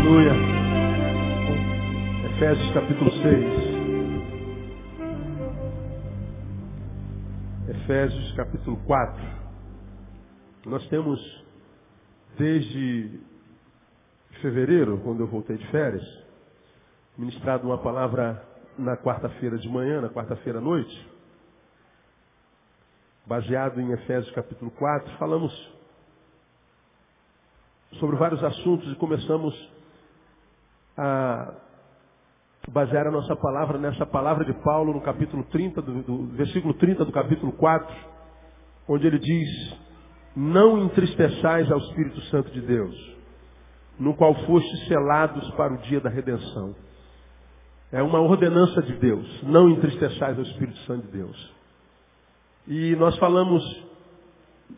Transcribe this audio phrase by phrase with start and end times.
[0.00, 0.32] Aleluia.
[2.24, 3.22] Efésios capítulo 6.
[7.68, 9.22] Efésios capítulo 4.
[10.64, 11.44] Nós temos
[12.38, 13.20] desde
[14.40, 16.02] fevereiro, quando eu voltei de férias,
[17.18, 18.42] ministrado uma palavra
[18.78, 21.08] na quarta-feira de manhã, na quarta-feira à noite,
[23.26, 25.52] baseado em Efésios capítulo 4, falamos
[27.98, 29.79] sobre vários assuntos e começamos
[31.02, 31.54] a
[32.68, 37.06] basear a nossa palavra nessa palavra de Paulo no capítulo 30, do, do versículo 30
[37.06, 37.96] do capítulo 4,
[38.86, 39.78] onde ele diz,
[40.36, 42.94] não entristeçais ao Espírito Santo de Deus,
[43.98, 46.74] no qual fostes selados para o dia da redenção.
[47.90, 51.54] É uma ordenança de Deus, não entristeçais ao Espírito Santo de Deus.
[52.68, 53.64] E nós falamos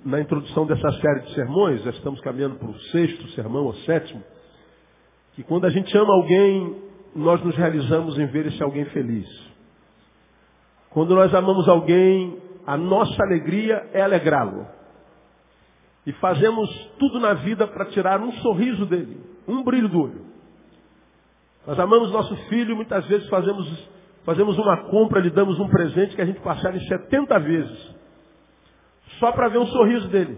[0.05, 4.23] na introdução dessa série de sermões, já estamos caminhando para o sexto sermão ou sétimo,
[5.35, 6.83] que quando a gente ama alguém,
[7.15, 9.27] nós nos realizamos em ver esse alguém feliz.
[10.91, 14.67] Quando nós amamos alguém, a nossa alegria é alegrá-lo.
[16.07, 20.27] E fazemos tudo na vida para tirar um sorriso dele, um brilho do olho.
[21.67, 23.89] Nós amamos nosso filho, muitas vezes fazemos,
[24.25, 28.03] fazemos uma compra, lhe damos um presente que a gente passaria 70 vezes
[29.19, 30.37] só para ver um sorriso dele.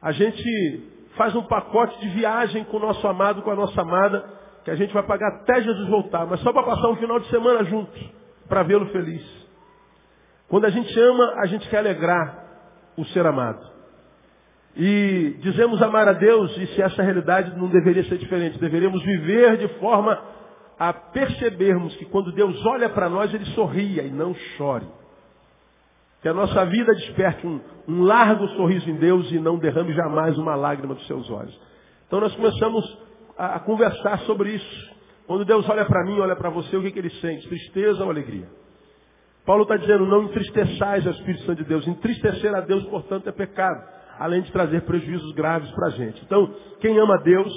[0.00, 4.24] A gente faz um pacote de viagem com o nosso amado, com a nossa amada,
[4.64, 7.28] que a gente vai pagar até Jesus voltar, mas só para passar um final de
[7.28, 8.00] semana juntos,
[8.48, 9.22] para vê-lo feliz.
[10.48, 12.44] Quando a gente ama, a gente quer alegrar
[12.96, 13.72] o ser amado.
[14.76, 19.58] E dizemos amar a Deus, e se essa realidade não deveria ser diferente, deveríamos viver
[19.58, 20.18] de forma
[20.78, 24.86] a percebermos que quando Deus olha para nós, Ele sorria e não chore.
[26.22, 30.38] Que a nossa vida desperte um, um largo sorriso em Deus e não derrame jamais
[30.38, 31.60] uma lágrima dos seus olhos.
[32.06, 32.98] Então nós começamos
[33.36, 34.92] a, a conversar sobre isso.
[35.26, 37.48] Quando Deus olha para mim, olha para você, o que, que ele sente?
[37.48, 38.46] Tristeza ou alegria?
[39.44, 41.86] Paulo está dizendo, não entristeçais ao Espírito Santo de Deus.
[41.86, 43.82] Entristecer a Deus, portanto, é pecado.
[44.18, 46.22] Além de trazer prejuízos graves para a gente.
[46.24, 47.52] Então, quem ama Deus,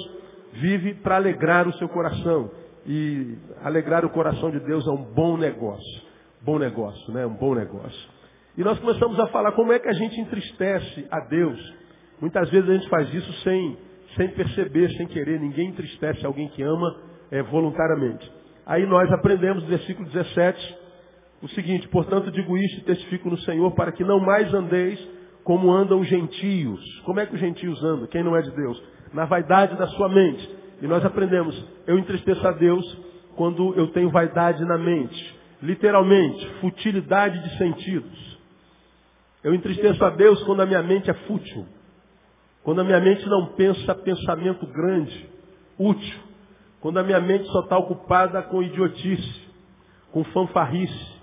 [0.54, 2.50] vive para alegrar o seu coração.
[2.84, 6.02] E alegrar o coração de Deus é um bom negócio.
[6.42, 7.24] Bom negócio, né?
[7.24, 8.15] Um bom negócio.
[8.56, 11.60] E nós começamos a falar como é que a gente entristece a Deus.
[12.20, 13.76] Muitas vezes a gente faz isso sem,
[14.16, 15.38] sem perceber, sem querer.
[15.38, 16.96] Ninguém entristece alguém que ama
[17.30, 18.30] é, voluntariamente.
[18.64, 20.86] Aí nós aprendemos no versículo 17
[21.42, 24.98] o seguinte, portanto digo isto e testifico no Senhor para que não mais andeis
[25.44, 26.80] como andam os gentios.
[27.04, 28.06] Como é que os gentios andam?
[28.06, 28.82] Quem não é de Deus?
[29.12, 30.48] Na vaidade da sua mente.
[30.80, 31.54] E nós aprendemos,
[31.86, 32.84] eu entristeço a Deus
[33.36, 35.36] quando eu tenho vaidade na mente.
[35.62, 38.25] Literalmente, futilidade de sentidos.
[39.46, 41.64] Eu entristeço a Deus quando a minha mente é fútil.
[42.64, 45.30] Quando a minha mente não pensa pensamento grande,
[45.78, 46.18] útil.
[46.80, 49.46] Quando a minha mente só está ocupada com idiotice,
[50.10, 51.14] com fanfarrice,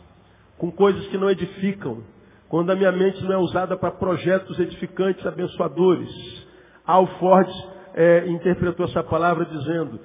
[0.57, 2.01] com coisas que não edificam.
[2.47, 6.47] Quando a minha mente não é usada para projetos edificantes, abençoadores.
[6.85, 7.49] Al Ford
[7.93, 9.99] é, interpretou essa palavra dizendo,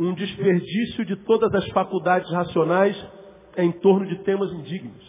[0.00, 2.96] um desperdício de todas as faculdades racionais
[3.58, 5.07] em torno de temas indignos.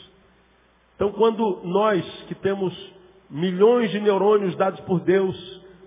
[1.00, 2.74] Então, quando nós que temos
[3.30, 5.34] milhões de neurônios dados por Deus,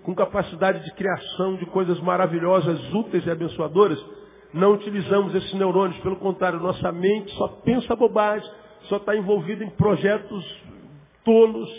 [0.01, 4.03] com capacidade de criação de coisas maravilhosas, úteis e abençoadoras,
[4.51, 8.49] não utilizamos esses neurônios, pelo contrário, nossa mente só pensa bobagem,
[8.89, 10.63] só está envolvida em projetos
[11.23, 11.69] tolos,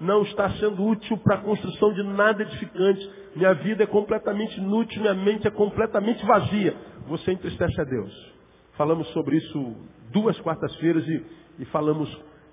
[0.00, 3.10] não está sendo útil para a construção de nada edificante.
[3.34, 6.76] Minha vida é completamente inútil, minha mente é completamente vazia.
[7.08, 8.32] Você entristece a Deus.
[8.76, 9.74] Falamos sobre isso
[10.12, 11.26] duas quartas-feiras e,
[11.58, 12.08] e falamos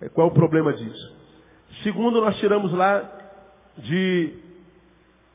[0.10, 1.16] qual é o problema disso?
[1.84, 3.10] Segundo, nós tiramos lá
[3.78, 4.34] de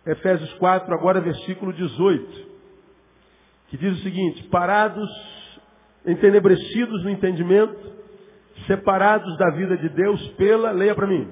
[0.07, 2.47] Efésios 4, agora versículo 18,
[3.69, 5.09] que diz o seguinte, parados,
[6.05, 7.97] entenebrecidos no entendimento,
[8.67, 11.29] separados da vida de Deus pela, leia para mim,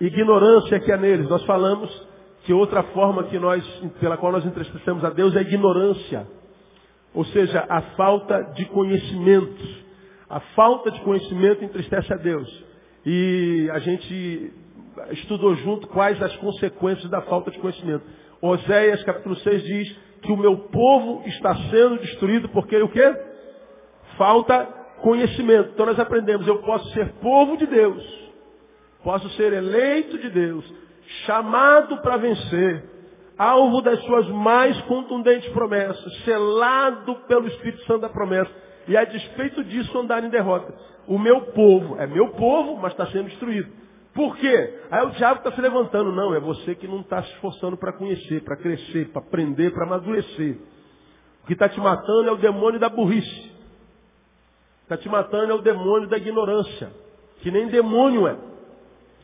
[0.00, 1.28] ignorância que há neles.
[1.28, 1.90] Nós falamos
[2.44, 3.64] que outra forma que nós,
[4.00, 6.26] pela qual nós entristecemos a Deus é a ignorância.
[7.14, 9.81] Ou seja, a falta de conhecimento.
[10.32, 12.48] A falta de conhecimento entristece a Deus.
[13.04, 14.50] E a gente
[15.10, 18.02] estudou junto quais as consequências da falta de conhecimento.
[18.40, 23.14] Oséias capítulo 6 diz que o meu povo está sendo destruído porque o quê?
[24.16, 24.64] Falta
[25.02, 25.72] conhecimento.
[25.74, 28.02] Então nós aprendemos, eu posso ser povo de Deus,
[29.04, 30.64] posso ser eleito de Deus,
[31.26, 32.82] chamado para vencer,
[33.36, 39.62] alvo das suas mais contundentes promessas, selado pelo Espírito Santo da promessa e a despeito
[39.64, 40.74] disso andar em derrota.
[41.06, 43.70] O meu povo, é meu povo, mas está sendo destruído.
[44.14, 44.80] Por quê?
[44.90, 46.12] Aí o diabo está se levantando.
[46.12, 49.86] Não, é você que não está se esforçando para conhecer, para crescer, para aprender, para
[49.86, 50.58] amadurecer.
[51.42, 53.52] O que está te matando é o demônio da burrice.
[54.82, 56.92] Está te matando é o demônio da ignorância.
[57.40, 58.36] Que nem demônio é.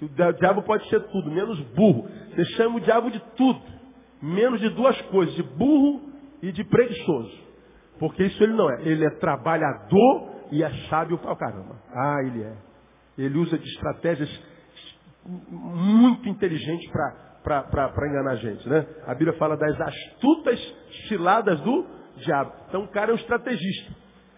[0.01, 2.09] O diabo pode ser tudo, menos burro.
[2.35, 3.61] Você chama o diabo de tudo.
[4.23, 6.01] Menos de duas coisas, de burro
[6.43, 7.48] e de preguiçoso.
[7.99, 8.83] Porque isso ele não é.
[8.83, 11.77] Ele é trabalhador e é sábio para caramba.
[11.93, 12.57] Ah, ele é.
[13.17, 14.31] Ele usa de estratégias
[15.27, 16.91] muito inteligentes
[17.43, 18.69] para enganar a gente.
[18.69, 18.87] Né?
[19.07, 20.59] A Bíblia fala das astutas
[21.09, 21.87] ciladas do
[22.17, 22.53] diabo.
[22.69, 23.93] Então o cara é um estrategista.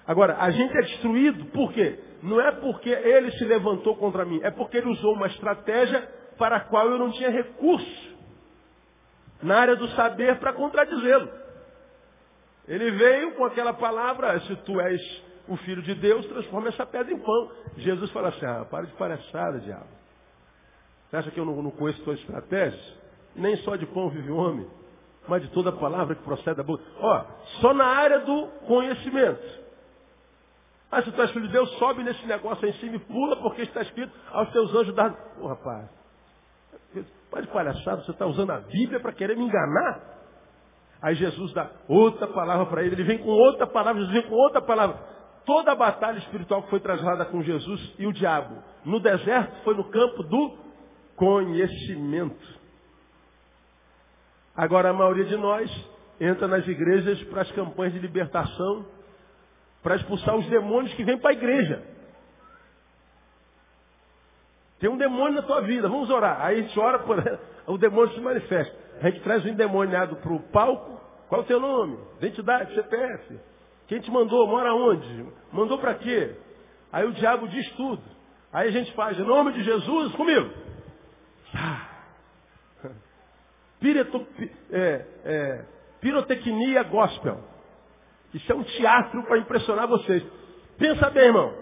[0.07, 1.99] Agora, a gente é destruído por quê?
[2.23, 6.03] Não é porque ele se levantou contra mim, é porque ele usou uma estratégia
[6.37, 8.11] para a qual eu não tinha recurso
[9.43, 11.40] na área do saber para contradizê-lo.
[12.69, 15.01] Ele veio com aquela palavra, se tu és
[15.49, 17.51] o filho de Deus, transforma essa pedra em pão.
[17.77, 19.89] Jesus fala assim, ah, para de palhaçada, diabo.
[21.09, 22.99] Você acha que eu não, não conheço tuas estratégias?
[23.35, 24.69] Nem só de pão vive o homem,
[25.27, 26.85] mas de toda palavra que procede da boca.
[26.99, 27.25] Ó,
[27.61, 29.61] só na área do conhecimento.
[30.91, 33.37] Ah, se tu és filho de Deus, sobe nesse negócio aí em cima e pula,
[33.37, 35.13] porque está escrito aos teus anjos dar.
[35.39, 35.89] Pô, rapaz,
[37.31, 40.20] Pode palhaçada, você está usando a Bíblia para querer me enganar?
[41.03, 44.35] Aí Jesus dá outra palavra para ele, ele vem com outra palavra, Jesus vem com
[44.35, 44.97] outra palavra.
[45.47, 49.75] Toda a batalha espiritual que foi travada com Jesus e o diabo no deserto foi
[49.75, 50.59] no campo do
[51.17, 52.61] conhecimento.
[54.55, 55.71] Agora a maioria de nós
[56.21, 58.85] entra nas igrejas para as campanhas de libertação
[59.83, 61.83] para expulsar os demônios que vêm para a igreja.
[64.79, 66.41] Tem um demônio na tua vida, vamos orar.
[66.41, 67.19] Aí a gente ora, por...
[67.67, 68.75] o demônio se manifesta.
[69.01, 71.01] A gente traz um endemoniado para o palco.
[71.29, 71.99] Qual é o teu nome?
[72.19, 73.39] Identidade, CPF.
[73.89, 74.47] Quem te mandou?
[74.47, 75.27] Mora onde?
[75.53, 76.37] Mandou para quê?
[76.93, 78.03] Aí o diabo diz tudo.
[78.53, 80.51] Aí a gente faz, em nome de Jesus, comigo.
[81.55, 81.87] Ah.
[83.81, 84.27] Pireto,
[84.71, 85.65] é, é,
[86.01, 87.41] pirotecnia gospel.
[88.35, 90.23] Isso é um teatro para impressionar vocês.
[90.79, 91.55] Pensa bem, irmão.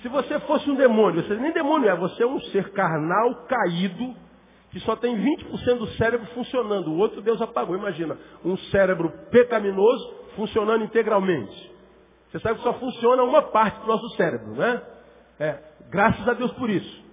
[0.00, 4.16] Se você fosse um demônio, você nem demônio é, você é um ser carnal caído
[4.70, 6.88] que só tem 20% do cérebro funcionando.
[6.90, 7.76] O outro Deus apagou.
[7.76, 11.72] Imagina, um cérebro pecaminoso funcionando integralmente.
[12.30, 14.82] Você sabe que só funciona uma parte do nosso cérebro, né?
[15.40, 17.08] É, graças a Deus por isso.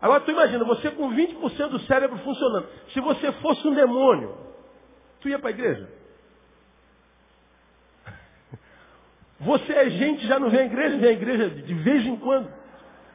[0.00, 2.66] Agora tu imagina, você com 20% do cérebro funcionando.
[2.92, 4.36] Se você fosse um demônio,
[5.20, 5.88] tu ia para a igreja?
[9.40, 12.50] Você é gente, já não vem à igreja, vem à igreja de vez em quando.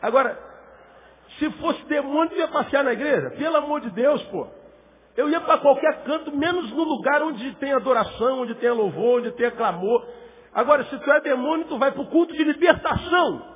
[0.02, 0.51] Agora,
[1.42, 3.32] se fosse demônio, ia passear na igreja?
[3.32, 4.48] Pelo amor de Deus, pô.
[5.18, 9.32] Eu ia para qualquer canto, menos no lugar onde tem adoração, onde tem louvor, onde
[9.32, 10.08] tem clamor.
[10.54, 13.50] Agora, se tu é demônio, tu vai para o culto de libertação.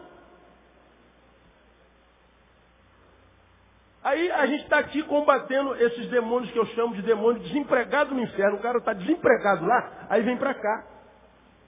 [4.04, 8.22] Aí a gente está aqui combatendo esses demônios que eu chamo de demônio desempregado no
[8.22, 8.58] inferno.
[8.58, 10.88] O cara está desempregado lá, aí vem para cá.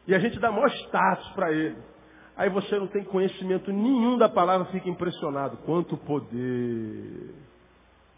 [0.08, 1.78] E a gente dá maior status para ele.
[2.38, 5.58] Aí você não tem conhecimento nenhum da palavra, fica impressionado.
[5.66, 7.34] Quanto poder.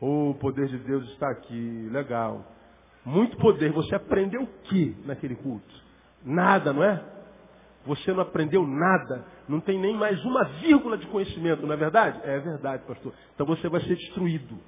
[0.02, 1.88] Oh, o poder de Deus está aqui.
[1.90, 2.46] Legal.
[3.06, 3.72] Muito poder.
[3.72, 5.74] Você aprendeu o que naquele culto?
[6.24, 7.02] Nada, não é?
[7.86, 9.26] Você não aprendeu nada.
[9.48, 12.20] Não tem nem mais uma vírgula de conhecimento, não é verdade?
[12.24, 13.14] É verdade, pastor.
[13.34, 14.60] Então você vai ser destruído.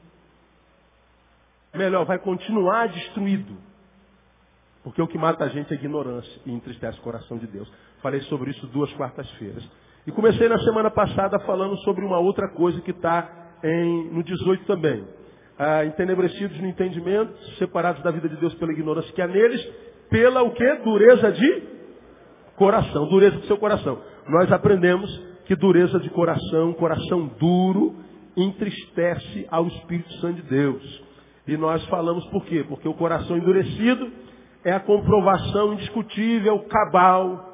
[1.73, 3.55] Melhor, vai continuar destruído.
[4.83, 7.71] Porque o que mata a gente é ignorância e entristece o coração de Deus.
[8.01, 9.63] Falei sobre isso duas quartas-feiras.
[10.07, 13.29] E comecei na semana passada falando sobre uma outra coisa que está
[14.11, 15.05] no 18 também.
[15.59, 19.63] Ah, entenebrecidos no entendimento, separados da vida de Deus pela ignorância que há neles,
[20.09, 20.75] pela o que?
[20.77, 21.63] Dureza de
[22.55, 24.01] coração, dureza do seu coração.
[24.27, 25.09] Nós aprendemos
[25.45, 27.95] que dureza de coração, coração duro,
[28.35, 31.03] entristece ao Espírito Santo de Deus.
[31.47, 32.65] E nós falamos por quê?
[32.67, 34.11] Porque o coração endurecido
[34.63, 37.51] é a comprovação indiscutível, cabal,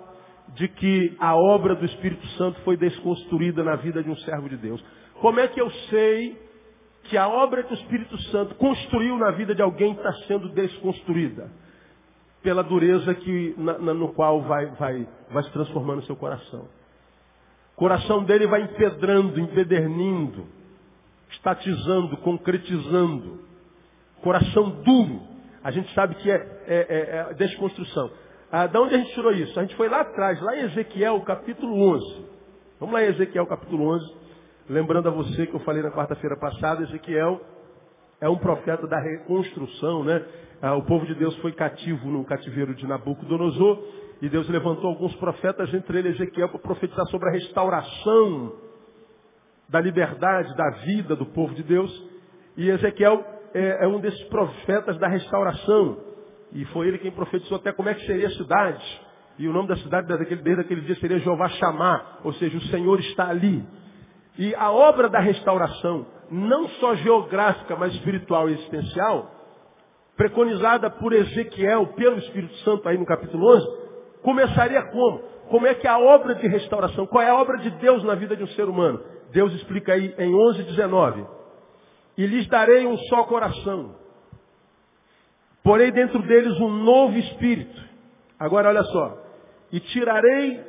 [0.55, 4.57] de que a obra do Espírito Santo foi desconstruída na vida de um servo de
[4.57, 4.83] Deus.
[5.21, 6.37] Como é que eu sei
[7.03, 11.51] que a obra que o Espírito Santo construiu na vida de alguém está sendo desconstruída?
[12.41, 16.67] Pela dureza que, na, na, no qual vai, vai, vai se transformando o seu coração.
[17.75, 20.47] O coração dele vai empedrando, empedernindo,
[21.29, 23.41] estatizando, concretizando.
[24.21, 25.26] Coração duro.
[25.67, 28.09] A gente sabe que é, é, é, é desconstrução.
[28.50, 29.59] Ah, da onde a gente tirou isso?
[29.59, 32.25] A gente foi lá atrás, lá em Ezequiel, capítulo 11.
[32.79, 34.15] Vamos lá em Ezequiel, capítulo 11.
[34.69, 37.41] Lembrando a você que eu falei na quarta-feira passada, Ezequiel
[38.21, 40.25] é um profeta da reconstrução, né?
[40.62, 43.83] Ah, o povo de Deus foi cativo no cativeiro de Nabucodonosor
[44.21, 48.53] e Deus levantou alguns profetas, entre eles Ezequiel, para profetizar sobre a restauração
[49.67, 51.91] da liberdade, da vida do povo de Deus.
[52.55, 55.97] E Ezequiel é, é um desses profetas da restauração.
[56.53, 59.01] E foi ele quem profetizou até como é que seria a cidade.
[59.37, 62.99] E o nome da cidade desde aquele dia seria Jeová chamar, ou seja, o Senhor
[62.99, 63.63] está ali.
[64.37, 69.31] E a obra da restauração, não só geográfica, mas espiritual e existencial,
[70.15, 73.67] preconizada por Ezequiel, pelo Espírito Santo aí no capítulo 11,
[74.23, 75.19] começaria como?
[75.49, 78.35] Como é que a obra de restauração, qual é a obra de Deus na vida
[78.35, 78.99] de um ser humano?
[79.31, 81.37] Deus explica aí em 11, 19.
[82.17, 83.95] E lhes darei um só coração.
[85.63, 87.81] Porei dentro deles um novo espírito.
[88.39, 89.17] Agora olha só.
[89.71, 90.63] E tirarei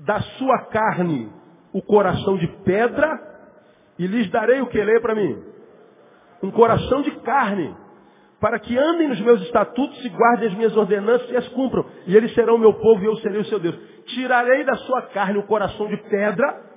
[0.00, 1.30] da sua carne
[1.72, 3.32] o coração de pedra
[3.98, 5.42] e lhes darei o que lê para mim?
[6.42, 7.74] Um coração de carne,
[8.40, 11.86] para que andem nos meus estatutos e guardem as minhas ordenanças e as cumpram.
[12.06, 13.78] E eles serão meu povo e eu serei o seu Deus.
[14.06, 16.71] Tirarei da sua carne o coração de pedra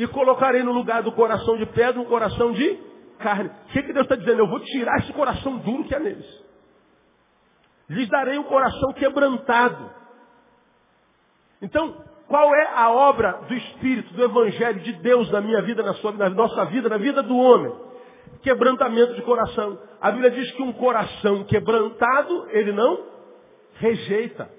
[0.00, 2.78] e colocarei no lugar do coração de pedra um coração de
[3.18, 3.50] carne.
[3.50, 4.38] O que, que Deus está dizendo?
[4.38, 6.44] Eu vou tirar esse coração duro que é neles.
[7.86, 9.90] Lhes darei um coração quebrantado.
[11.60, 15.92] Então, qual é a obra do Espírito, do Evangelho de Deus na minha vida, na
[15.92, 17.70] sua na nossa vida, na vida do homem?
[18.40, 19.78] Quebrantamento de coração.
[20.00, 23.04] A Bíblia diz que um coração quebrantado, ele não
[23.74, 24.50] rejeita.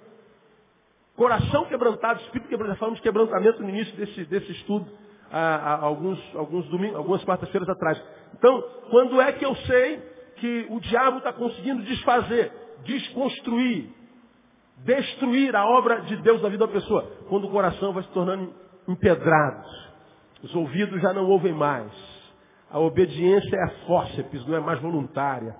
[1.15, 2.77] Coração quebrantado, espírito quebrantado.
[2.77, 5.00] Falamos de quebrantamento no início desse, desse estudo,
[5.31, 8.01] há, alguns, alguns domingos, algumas quartas-feiras atrás.
[8.37, 12.51] Então, quando é que eu sei que o diabo está conseguindo desfazer,
[12.83, 13.89] desconstruir,
[14.77, 17.03] destruir a obra de Deus na vida da pessoa.
[17.29, 18.51] Quando o coração vai se tornando
[18.87, 19.63] empedrado.
[20.43, 21.91] Os ouvidos já não ouvem mais.
[22.69, 25.55] A obediência é a fórceps, não é mais voluntária.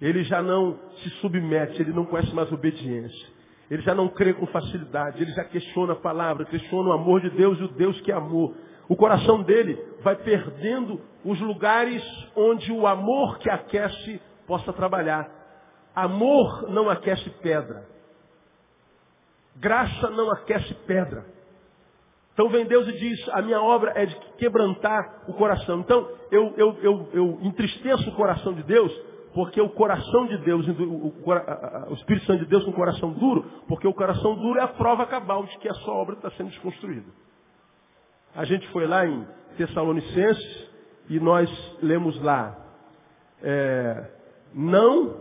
[0.00, 3.34] Ele já não se submete, ele não conhece mais obediência.
[3.70, 7.30] Ele já não crê com facilidade, ele já questiona a palavra, questiona o amor de
[7.30, 8.54] Deus e o Deus que é amor.
[8.88, 12.02] O coração dele vai perdendo os lugares
[12.36, 15.30] onde o amor que aquece possa trabalhar.
[15.94, 17.86] Amor não aquece pedra.
[19.56, 21.24] Graça não aquece pedra.
[22.34, 25.78] Então vem Deus e diz, a minha obra é de quebrantar o coração.
[25.80, 28.92] Então, eu, eu, eu, eu entristeço o coração de Deus,
[29.32, 31.12] porque o coração de Deus, o,
[31.90, 34.68] o, Espírito Santo de Deus com o coração duro, porque o coração duro é a
[34.68, 37.06] prova cabal de que a sua obra está sendo desconstruída.
[38.34, 39.26] A gente foi lá em
[39.56, 40.68] Tessalonicenses
[41.08, 41.50] e nós
[41.82, 42.56] lemos lá,
[43.42, 44.10] é,
[44.52, 45.20] não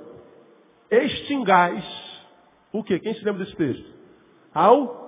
[0.89, 1.84] extingais
[2.72, 3.00] o quê?
[3.00, 3.93] Quem se lembra desse texto?
[4.53, 5.01] ao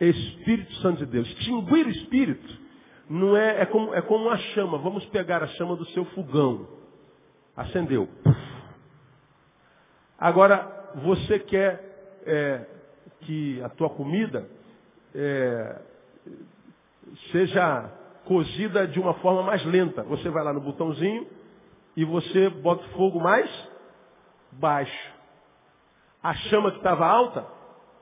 [0.00, 1.28] Espírito Santo de Deus.
[1.28, 2.60] Extinguir o Espírito
[3.08, 4.78] não é, é como, é como uma chama.
[4.78, 6.66] Vamos pegar a chama do seu fogão.
[7.56, 8.08] Acendeu.
[10.18, 12.66] Agora, você quer é,
[13.20, 14.48] que a tua comida
[15.14, 15.80] é,
[17.30, 17.90] seja
[18.24, 20.02] cozida de uma forma mais lenta.
[20.04, 21.26] Você vai lá no botãozinho
[21.96, 23.50] e você bota o fogo mais
[24.52, 25.12] baixo.
[26.22, 27.46] A chama que estava alta,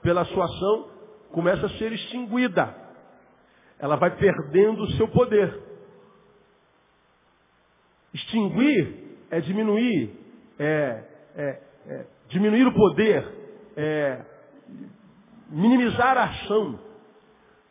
[0.03, 0.89] pela sua ação,
[1.33, 2.75] começa a ser extinguida.
[3.79, 5.59] Ela vai perdendo o seu poder.
[8.13, 10.11] Extinguir é diminuir,
[10.59, 11.05] é,
[11.37, 13.27] é, é diminuir o poder,
[13.77, 14.25] é
[15.49, 16.90] minimizar a ação.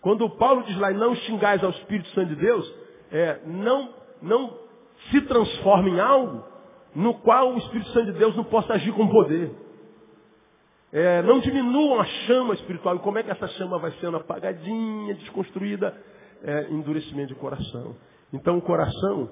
[0.01, 2.73] Quando Paulo diz lá, não xingais ao Espírito Santo de Deus,
[3.11, 4.57] é, não, não
[5.11, 6.43] se transforma em algo
[6.95, 9.51] no qual o Espírito Santo de Deus não possa agir com poder.
[10.91, 12.97] É, não diminuam a chama espiritual.
[12.99, 15.95] Como é que essa chama vai sendo apagadinha, desconstruída?
[16.41, 17.95] É, endurecimento de coração.
[18.31, 19.29] Então o coração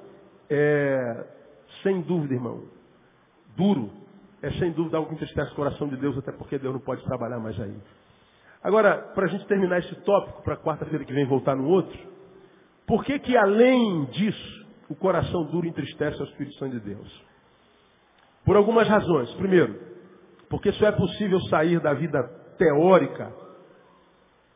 [0.50, 1.26] é,
[1.82, 2.64] sem dúvida, irmão,
[3.56, 3.90] duro.
[4.42, 7.04] É sem dúvida algo que entristece o coração de Deus, até porque Deus não pode
[7.06, 7.76] trabalhar mais aí.
[8.68, 11.98] Agora, para a gente terminar esse tópico, para quarta-feira que vem voltar no outro,
[12.86, 17.26] por que que além disso, o coração duro entristece o Espírito Santo de Deus?
[18.44, 19.34] Por algumas razões.
[19.36, 19.80] Primeiro,
[20.50, 22.22] porque só é possível sair da vida
[22.58, 23.34] teórica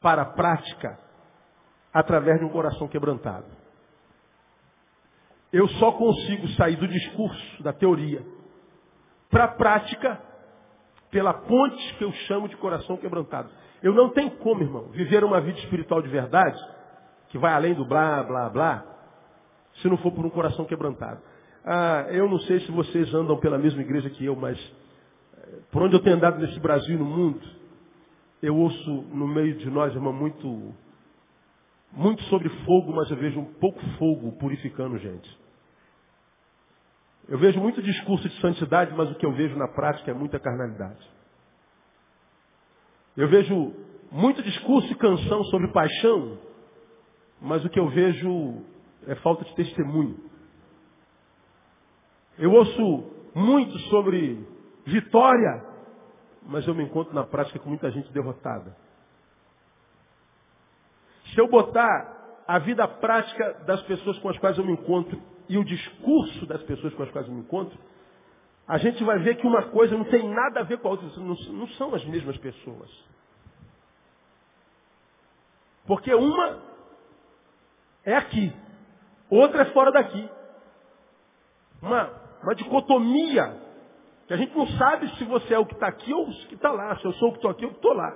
[0.02, 1.00] para a prática
[1.94, 3.48] através de um coração quebrantado.
[5.54, 8.22] Eu só consigo sair do discurso, da teoria,
[9.30, 10.22] para a prática
[11.12, 13.50] pela ponte que eu chamo de coração quebrantado.
[13.84, 16.60] Eu não tenho como, irmão, viver uma vida espiritual de verdade,
[17.30, 18.86] que vai além do blá, blá, blá,
[19.82, 21.22] se não for por um coração quebrantado.
[21.66, 24.58] Ah, eu não sei se vocês andam pela mesma igreja que eu, mas
[25.72, 27.42] por onde eu tenho andado nesse Brasil e no mundo,
[28.42, 30.74] eu ouço no meio de nós, irmão, muito,
[31.92, 35.41] muito sobre fogo, mas eu vejo um pouco fogo purificando gente.
[37.28, 40.40] Eu vejo muito discurso de santidade, mas o que eu vejo na prática é muita
[40.40, 41.10] carnalidade.
[43.16, 43.74] Eu vejo
[44.12, 46.38] muito discurso e canção sobre paixão,
[47.42, 48.64] mas o que eu vejo
[49.08, 50.18] é falta de testemunho.
[52.38, 54.46] Eu ouço muito sobre
[54.86, 55.66] vitória,
[56.44, 58.76] mas eu me encontro na prática com muita gente derrotada.
[61.34, 65.58] Se eu botar a vida prática das pessoas com as quais eu me encontro e
[65.58, 67.78] o discurso das pessoas com as quais eu me encontro,
[68.66, 71.10] a gente vai ver que uma coisa não tem nada a ver com a outra,
[71.18, 72.90] não, são as mesmas pessoas.
[75.86, 76.64] Porque uma
[78.06, 78.54] é aqui,
[79.30, 80.30] outra é fora daqui.
[81.82, 82.10] Uma,
[82.42, 83.62] uma dicotomia,
[84.28, 86.56] que a gente não sabe se você é o que está aqui ou o que
[86.56, 88.16] está lá, se eu sou o que estou aqui ou o que estou lá.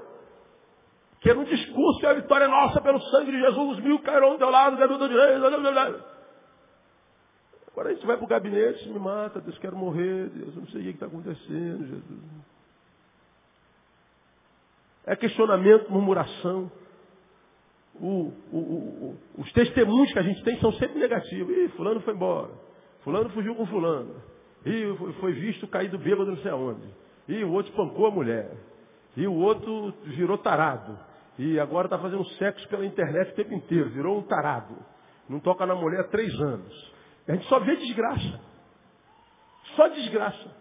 [1.19, 4.49] Que no discurso é a vitória nossa pelo sangue de Jesus, mil cairão do teu
[4.49, 6.14] lado, do teu direito.
[7.75, 10.67] Agora a gente vai para o gabinete, me mata, Deus, quero morrer, Deus, eu não
[10.69, 12.21] sei o que está acontecendo, Jesus.
[15.05, 16.71] É questionamento, murmuração.
[17.95, 21.53] O, o, o, os testemunhos que a gente tem são sempre negativos.
[21.53, 22.51] Ih, fulano foi embora.
[23.03, 24.15] Fulano fugiu com fulano.
[24.65, 26.87] Ih, foi visto caído bêbado não sei aonde.
[27.27, 28.55] E o outro espancou a mulher.
[29.17, 30.97] E o outro virou tarado.
[31.37, 33.89] E agora está fazendo sexo pela internet o tempo inteiro.
[33.89, 34.77] Virou um tarado.
[35.27, 36.94] Não toca na mulher há três anos.
[37.27, 38.39] A gente só vê desgraça.
[39.75, 40.55] Só desgraça.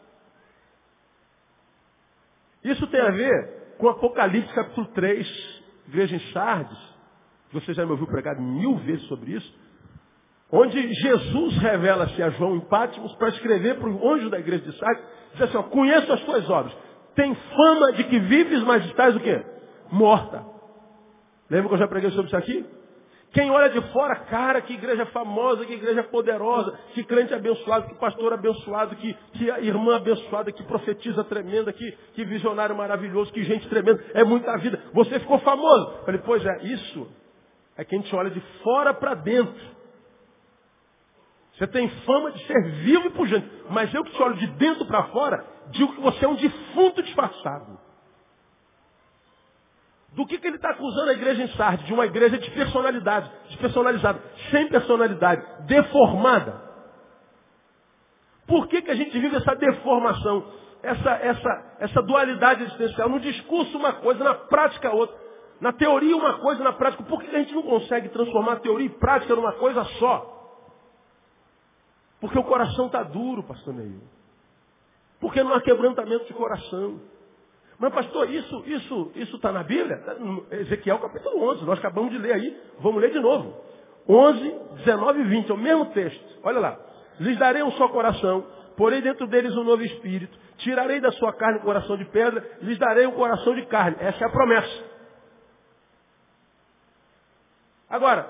[2.62, 6.78] Isso tem a ver com Apocalipse capítulo 3, igreja em Sardes.
[7.52, 9.64] Você já me ouviu pregar mil vezes sobre isso.
[10.50, 14.78] Onde Jesus revela-se a João em Pátimos para escrever para o anjo da igreja de
[14.78, 15.04] Sardes.
[15.32, 16.74] Diz assim, ó, conheço as tuas obras.
[17.14, 19.44] Tem fama de que vives, mas estás o quê?
[19.90, 20.44] Morta.
[21.50, 22.66] Lembra que eu já preguei sobre isso aqui?
[23.34, 27.94] Quem olha de fora, cara, que igreja famosa, que igreja poderosa, que crente abençoado, que
[27.96, 33.68] pastor abençoado, que, que irmã abençoada, que profetiza tremenda, que, que visionário maravilhoso, que gente
[33.68, 34.80] tremenda, é muita vida.
[34.92, 36.04] Você ficou famoso.
[36.04, 37.08] Falei, pois é, isso
[37.76, 39.74] é quem te olha de fora para dentro.
[41.54, 43.50] Você tem fama de ser vivo e pujante.
[43.68, 47.02] Mas eu que te olho de dentro para fora, digo que você é um defunto
[47.02, 47.80] disfarçado.
[50.14, 51.86] Do que, que ele está acusando a igreja em Sardes?
[51.86, 56.62] De uma igreja de personalidade, despersonalizada, sem personalidade, deformada.
[58.46, 60.44] Por que, que a gente vive essa deformação,
[60.82, 63.08] essa, essa, essa dualidade existencial?
[63.08, 65.16] No discurso uma coisa, na prática outra.
[65.60, 67.02] Na teoria uma coisa, na prática.
[67.04, 70.30] Por que, que a gente não consegue transformar teoria e prática numa coisa só?
[72.20, 74.00] Porque o coração está duro, pastor Neil.
[75.20, 77.00] Porque não há quebrantamento de coração.
[77.78, 80.00] Mas, pastor, isso isso isso está na Bíblia?
[80.50, 83.54] Ezequiel capítulo 11, nós acabamos de ler aí, vamos ler de novo.
[84.08, 86.38] 11, 19 e 20, é o mesmo texto.
[86.42, 86.78] Olha lá.
[87.18, 91.58] Lhes darei um só coração, porei dentro deles um novo espírito, tirarei da sua carne
[91.58, 93.96] o coração de pedra, lhes darei um coração de carne.
[94.00, 94.84] Essa é a promessa.
[97.88, 98.28] Agora,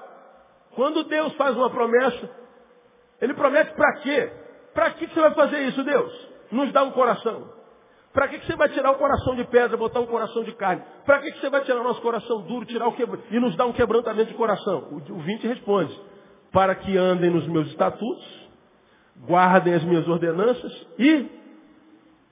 [0.74, 2.30] quando Deus faz uma promessa,
[3.20, 4.32] Ele promete para quê?
[4.74, 6.28] Para que você vai fazer isso, Deus?
[6.50, 7.53] Nos dá um coração.
[8.14, 10.84] Para que, que você vai tirar o coração de pedra, botar um coração de carne?
[11.04, 13.18] Para que, que você vai tirar o nosso coração duro, tirar o quebra...
[13.28, 14.88] e nos dar um quebrantamento de coração?
[14.92, 16.00] O, o 20 responde,
[16.52, 18.48] para que andem nos meus estatutos,
[19.26, 21.28] guardem as minhas ordenanças e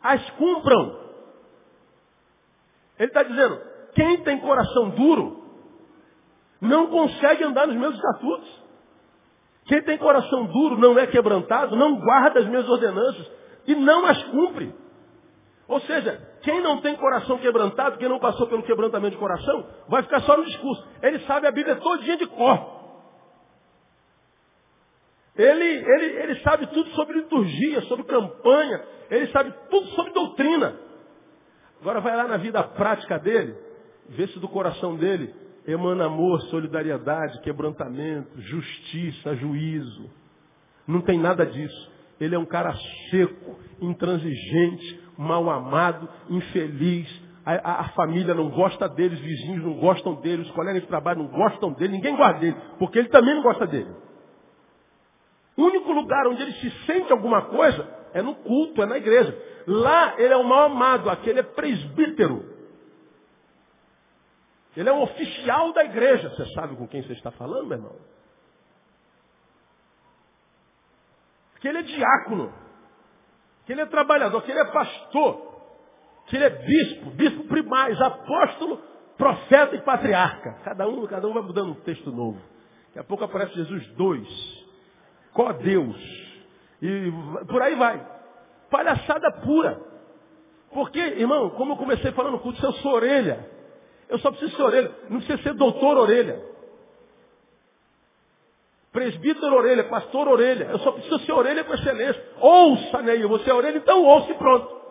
[0.01, 1.01] as cumpram.
[2.97, 3.61] Ele está dizendo,
[3.97, 5.42] quem tem coração duro,
[6.61, 8.62] não consegue andar nos meus estatutos.
[9.64, 13.29] Quem tem coração duro, não é quebrantado, não guarda as minhas ordenanças
[13.66, 14.82] e não as cumpre.
[15.68, 20.03] Ou seja, quem não tem coração quebrantado, quem não passou pelo quebrantamento de coração, vai
[20.03, 20.87] ficar só no discurso.
[21.03, 22.83] Ele sabe a Bíblia todinha de cor.
[25.35, 30.79] Ele, ele, ele sabe tudo sobre liturgia, sobre campanha, ele sabe tudo sobre doutrina.
[31.81, 33.57] Agora vai lá na vida prática dele,
[34.11, 35.35] vê se do coração dele
[35.66, 40.11] emana amor, solidariedade, quebrantamento, justiça, juízo.
[40.87, 41.92] Não tem nada disso.
[42.20, 42.75] Ele é um cara
[43.11, 47.09] seco, intransigente, mal amado, infeliz.
[47.44, 50.87] A, a, a, família não gosta dele, os vizinhos não gostam dele, os colegas de
[50.87, 53.92] trabalho não gostam dele, ninguém gosta dele, porque ele também não gosta dele.
[55.57, 59.37] O único lugar onde ele se sente alguma coisa é no culto, é na igreja.
[59.66, 62.53] Lá ele é o mal amado, aquele é presbítero.
[64.77, 66.31] Ele é um oficial da igreja.
[66.31, 67.96] Você sabe com quem você está falando, meu irmão?
[71.61, 72.53] Que ele é diácono
[73.66, 75.53] que ele é trabalhador, que ele é pastor,
[76.27, 78.81] que ele é bispo, bispo primaz, apóstolo,
[79.16, 80.59] profeta e patriarca.
[80.64, 82.40] Cada um, cada um vai mudando um texto novo.
[82.88, 84.29] Daqui a pouco aparece Jesus dois.
[85.33, 85.96] Có Deus.
[86.83, 87.12] E
[87.48, 88.07] por aí vai.
[88.70, 89.81] Palhaçada pura.
[90.72, 93.48] Porque, irmão, como eu comecei falando no culto, se eu sou orelha,
[94.09, 94.90] eu só preciso ser orelha.
[95.09, 96.52] Não precisa ser doutor orelha.
[98.92, 100.64] Presbítero orelha, pastor orelha.
[100.64, 102.22] Eu só preciso ser orelha com excelência.
[102.38, 104.83] Ouça, Neil, você é orelha, então ouça e pronto.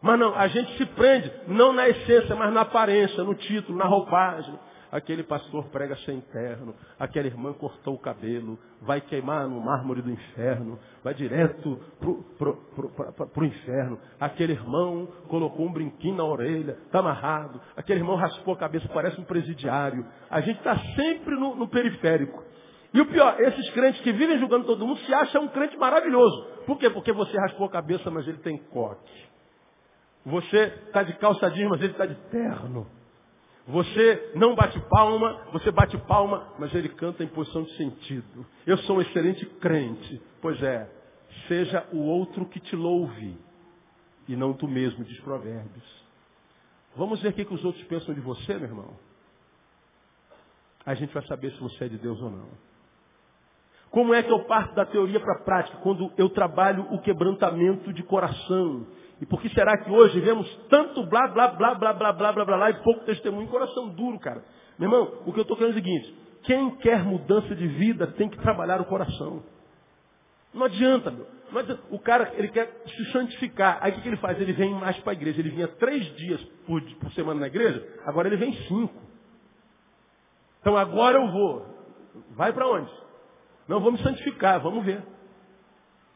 [0.00, 3.86] Mas não, a gente se prende, não na essência, mas na aparência, no título, na
[3.86, 4.54] roupagem.
[4.92, 10.08] Aquele pastor prega sem terno, aquela irmã cortou o cabelo, vai queimar no mármore do
[10.08, 11.80] inferno, vai direto
[12.38, 13.98] para o inferno.
[14.20, 17.60] Aquele irmão colocou um brinquinho na orelha, está amarrado.
[17.76, 20.06] Aquele irmão raspou a cabeça, parece um presidiário.
[20.30, 22.44] A gente está sempre no, no periférico.
[22.94, 26.46] E o pior, esses crentes que vivem julgando todo mundo se acham um crente maravilhoso.
[26.64, 26.88] Por quê?
[26.88, 29.26] Porque você raspou a cabeça, mas ele tem coque.
[30.24, 32.86] Você está de calça jeans, mas ele está de terno.
[33.66, 38.46] Você não bate palma, você bate palma, mas ele canta em posição de sentido.
[38.64, 40.22] Eu sou um excelente crente.
[40.40, 40.88] Pois é,
[41.48, 43.36] seja o outro que te louve,
[44.28, 46.04] e não tu mesmo, diz Provérbios.
[46.94, 48.96] Vamos ver o que os outros pensam de você, meu irmão.
[50.86, 52.73] A gente vai saber se você é de Deus ou não.
[53.94, 55.78] Como é que eu parto da teoria para a prática?
[55.78, 58.88] Quando eu trabalho o quebrantamento de coração.
[59.20, 62.44] E por que será que hoje vemos tanto blá, blá, blá, blá, blá, blá, blá,
[62.44, 63.46] blá, blá e pouco testemunho?
[63.46, 64.42] Coração duro, cara.
[64.76, 66.12] Meu irmão, o que eu estou querendo é o seguinte.
[66.42, 69.44] Quem quer mudança de vida tem que trabalhar o coração.
[70.52, 71.28] Não adianta, meu.
[71.52, 71.82] Não adianta.
[71.88, 73.78] O cara, ele quer se santificar.
[73.80, 74.40] Aí o que ele faz?
[74.40, 75.38] Ele vem mais para a igreja.
[75.38, 79.00] Ele vinha três dias por, por semana na igreja, agora ele vem cinco.
[80.60, 81.66] Então agora eu vou.
[82.32, 83.03] Vai para onde?
[83.68, 85.02] Não, vamos santificar, vamos ver.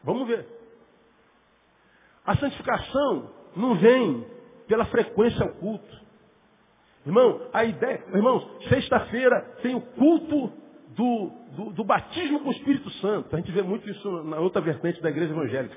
[0.03, 0.45] Vamos ver.
[2.25, 4.25] A santificação não vem
[4.67, 5.99] pela frequência ao culto.
[7.05, 10.53] Irmão, a ideia, irmãos, sexta-feira tem o culto
[10.89, 13.35] do, do, do, batismo com o Espírito Santo.
[13.35, 15.75] A gente vê muito isso na outra vertente da igreja evangélica.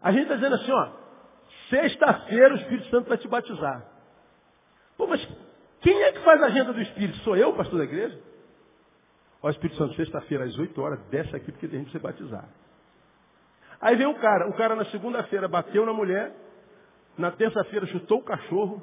[0.00, 0.88] A gente está dizendo assim, ó,
[1.68, 3.86] sexta-feira o Espírito Santo vai te batizar.
[4.96, 5.26] Pô, mas
[5.80, 7.18] quem é que faz a agenda do Espírito?
[7.18, 8.18] Sou eu, pastor da igreja?
[9.44, 12.48] Ó, Espírito Santo, sexta-feira às 8 horas, desce aqui porque tem gente ser batizar.
[13.78, 16.34] Aí vem o cara, o cara na segunda-feira bateu na mulher,
[17.18, 18.82] na terça-feira chutou o cachorro,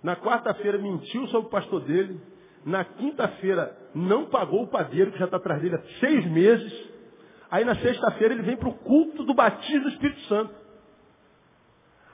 [0.00, 2.20] na quarta-feira mentiu sobre o pastor dele,
[2.64, 6.88] na quinta-feira não pagou o padeiro, que já está atrás dele há seis meses,
[7.50, 10.54] aí na sexta-feira ele vem para o culto do batismo do Espírito Santo.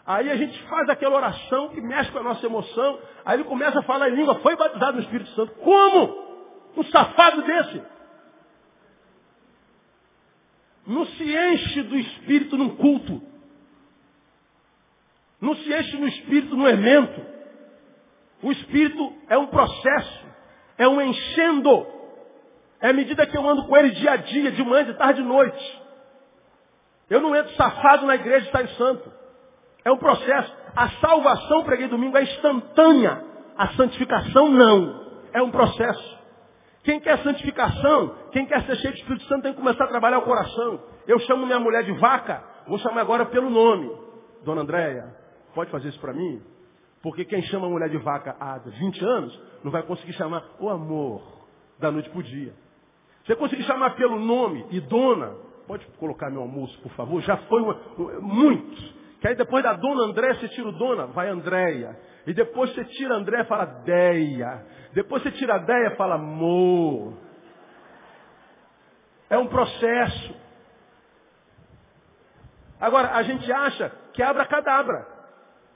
[0.06, 3.78] Aí a gente faz aquela oração que mexe com a nossa emoção, aí ele começa
[3.80, 5.52] a falar em língua, foi batizado no Espírito Santo.
[5.56, 6.25] Como?
[6.76, 7.82] Um safado desse.
[10.86, 13.20] Não se enche do espírito num culto.
[15.40, 17.20] Não se enche no espírito no evento.
[18.42, 20.26] O espírito é um processo.
[20.78, 21.86] É um enchendo.
[22.80, 25.22] É a medida que eu ando com ele dia a dia, de manhã, de tarde,
[25.22, 25.82] de noite.
[27.08, 29.12] Eu não entro safado na igreja e saio santo.
[29.84, 30.54] É um processo.
[30.74, 33.24] A salvação, preguei domingo, é instantânea.
[33.56, 35.06] A santificação não.
[35.32, 36.15] É um processo.
[36.87, 40.20] Quem quer santificação, quem quer ser cheio de Espírito Santo tem que começar a trabalhar
[40.20, 40.81] o coração.
[41.05, 43.90] Eu chamo minha mulher de vaca, vou chamar agora pelo nome.
[44.44, 45.12] Dona Andréia,
[45.53, 46.40] pode fazer isso para mim?
[47.03, 50.68] Porque quem chama a mulher de vaca há 20 anos, não vai conseguir chamar o
[50.70, 51.22] amor
[51.81, 52.55] da noite para o dia.
[53.25, 55.35] Você conseguir chamar pelo nome e dona,
[55.66, 57.20] pode colocar meu almoço, por favor?
[57.22, 57.81] Já foi uma,
[58.20, 58.94] muitos.
[59.20, 61.99] Que aí depois da dona Andréia, você tira o dona, vai Andréia.
[62.26, 64.64] E depois você tira André e fala Deia.
[64.92, 67.16] Depois você tira Deia e fala Mo.
[69.30, 70.34] É um processo.
[72.80, 75.06] Agora, a gente acha que abra cadabra.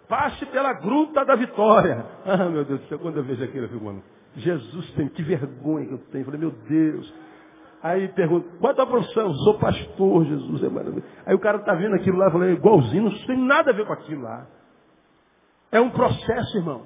[0.08, 2.04] Passe pela gruta da vitória.
[2.26, 4.02] Ah, meu Deus do céu, quando eu vejo aquilo, eu fico, mano,
[4.36, 6.22] Jesus tem, que vergonha que eu tenho.
[6.22, 7.14] Eu falei, meu Deus.
[7.82, 9.32] Aí pergunta, qual é a tua profissão?
[9.34, 10.64] Sou pastor, Jesus.
[10.64, 11.06] É maravilhoso.
[11.24, 13.86] Aí o cara está vendo aquilo lá, eu falei, igualzinho, não tem nada a ver
[13.86, 14.46] com aquilo lá.
[15.72, 16.82] É um processo, irmão.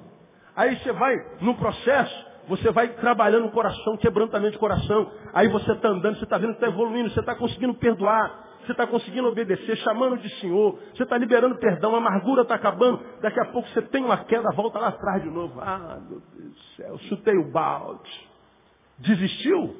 [0.55, 5.11] Aí você vai, no processo, você vai trabalhando o coração, quebrantamento de coração.
[5.33, 8.71] Aí você está andando, você está vendo que está evoluindo, você está conseguindo perdoar, você
[8.71, 13.39] está conseguindo obedecer, chamando de Senhor, você está liberando perdão, a amargura está acabando, daqui
[13.39, 15.59] a pouco você tem uma queda, volta lá atrás de novo.
[15.59, 18.29] Ah, meu Deus do céu, chutei o balde.
[18.99, 19.75] Desistiu?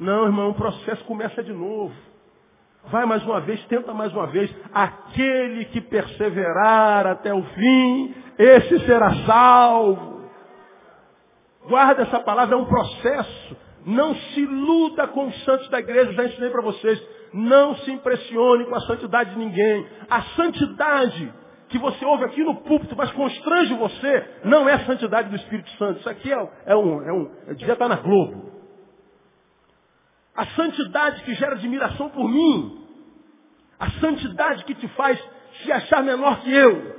[0.00, 1.94] Não, irmão, o processo começa de novo.
[2.90, 4.54] Vai mais uma vez, tenta mais uma vez.
[4.72, 10.18] Aquele que perseverar até o fim, esse será salvo.
[11.66, 13.56] Guarda essa palavra, é um processo.
[13.84, 17.02] Não se iluda com os santos da igreja, já ensinei para vocês.
[17.32, 19.86] Não se impressione com a santidade de ninguém.
[20.08, 21.32] A santidade
[21.68, 25.70] que você ouve aqui no púlpito, mas constrange você, não é a santidade do Espírito
[25.72, 26.00] Santo.
[26.00, 28.52] Isso aqui é, é um, é um, devia estar na Globo.
[30.34, 32.86] A santidade que gera admiração por mim.
[33.78, 35.22] A santidade que te faz
[35.62, 36.97] se achar menor que eu.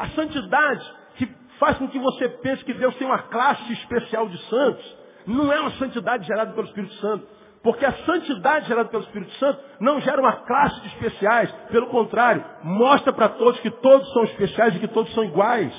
[0.00, 0.82] A santidade
[1.16, 4.96] que faz com que você pense que Deus tem uma classe especial de santos.
[5.26, 7.26] Não é uma santidade gerada pelo Espírito Santo.
[7.62, 11.52] Porque a santidade gerada pelo Espírito Santo não gera uma classe de especiais.
[11.70, 15.74] Pelo contrário, mostra para todos que todos são especiais e que todos são iguais.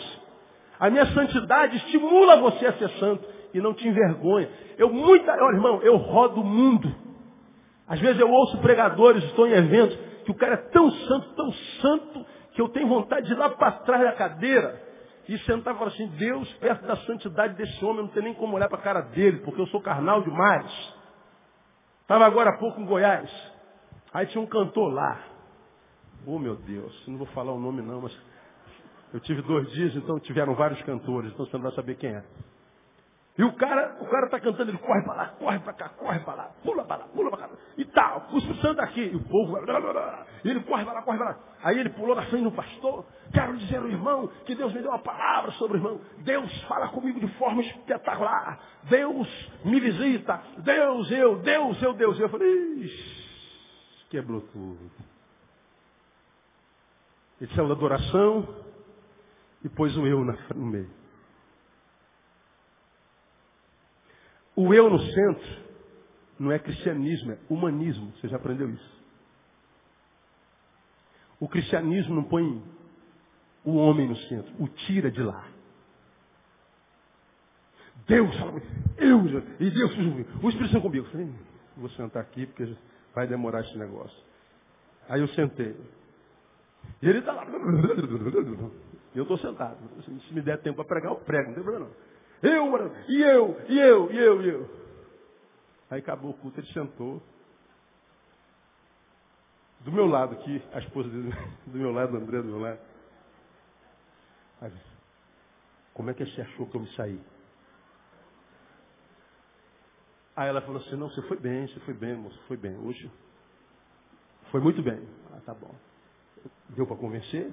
[0.80, 4.50] A minha santidade estimula você a ser santo e não te envergonha.
[4.78, 6.94] Eu muita, olha, irmão, eu rodo o mundo.
[7.88, 11.52] Às vezes eu ouço pregadores, estou em eventos, que o cara é tão santo, tão
[11.82, 14.82] santo, que eu tenho vontade de ir lá para trás da cadeira
[15.28, 18.34] e sentar e falar assim, Deus, perto da santidade desse homem, eu não tenho nem
[18.34, 20.70] como olhar para a cara dele, porque eu sou carnal demais.
[22.02, 23.32] Estava agora há pouco em Goiás.
[24.14, 25.24] Aí tinha um cantor lá.
[26.26, 28.18] Oh meu Deus, não vou falar o nome não, mas
[29.14, 32.24] eu tive dois dias, então tiveram vários cantores, então você não vai saber quem é.
[33.38, 36.20] E o cara, o cara tá cantando, ele corre para lá, corre para cá, corre
[36.20, 39.16] para lá, pula para lá, pula para cá, e tal, o Espírito Santo aqui, e
[39.16, 39.58] o povo,
[40.44, 41.40] e ele corre para lá, corre para lá.
[41.64, 44.92] Aí ele pulou na frente do pastor, quero dizer ao irmão que Deus me deu
[44.92, 46.02] uma palavra sobre o irmão.
[46.20, 48.60] Deus fala comigo de forma espetacular.
[48.84, 49.28] Deus
[49.64, 50.42] me visita.
[50.58, 52.20] Deus, eu, Deus, eu, Deus.
[52.20, 54.92] Eu falei, Ixi, quebrou tudo.
[57.40, 58.48] Ele saiu da adoração
[59.64, 61.01] e pôs o eu no meio.
[64.56, 65.62] O eu no centro
[66.40, 68.12] não é cristianismo, é humanismo.
[68.14, 69.02] Você já aprendeu isso?
[71.40, 72.64] O cristianismo não põe
[73.64, 75.48] o homem no centro, o tira de lá.
[78.08, 78.36] Deus
[78.98, 79.20] eu,
[79.60, 79.92] e Deus,
[80.44, 81.06] o Espírito Santo comigo.
[81.06, 81.30] Eu falei,
[81.78, 82.76] vou sentar aqui porque
[83.14, 84.18] vai demorar esse negócio.
[85.08, 85.76] Aí eu sentei.
[87.02, 87.46] E ele está lá.
[89.14, 89.78] E eu estou sentado.
[90.04, 92.11] Se me der tempo para pregar, eu prego, não tem problema não.
[92.42, 94.82] Eu, e eu, e eu, e eu, e eu.
[95.90, 97.22] Aí acabou o culto, ele sentou.
[99.82, 101.32] Do meu lado aqui, a esposa dele,
[101.68, 102.80] do meu lado, André do meu lado.
[104.62, 104.72] Aí,
[105.94, 107.20] como é que você achou que eu me saí?
[110.36, 112.78] Aí ela falou assim, não, você foi bem, você foi bem, moço, foi bem.
[112.78, 113.12] Hoje
[114.50, 115.08] foi muito bem.
[115.34, 115.76] Ah, tá bom.
[116.70, 117.52] Deu para convencer?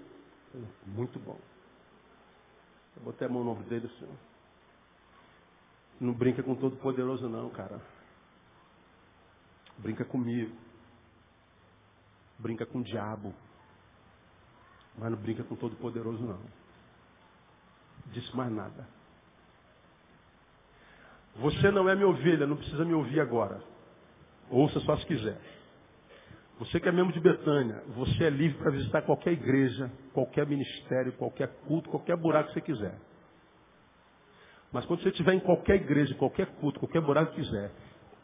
[0.86, 1.38] Muito bom.
[2.96, 4.08] Eu botei a mão no ombro dele assim.
[6.00, 7.80] Não brinca com todo poderoso não, cara.
[9.78, 10.54] Brinca comigo.
[12.38, 13.34] Brinca com o diabo.
[14.96, 16.40] Mas não brinca com todo poderoso não.
[18.12, 18.86] Disse mais nada.
[21.36, 23.62] Você não é minha ovelha, não precisa me ouvir agora.
[24.50, 25.40] Ouça só se quiser.
[26.58, 31.12] Você que é membro de Betânia, você é livre para visitar qualquer igreja, qualquer ministério,
[31.12, 32.98] qualquer culto, qualquer buraco que você quiser.
[34.72, 37.72] Mas quando você estiver em qualquer igreja, qualquer culto, qualquer buraco que quiser,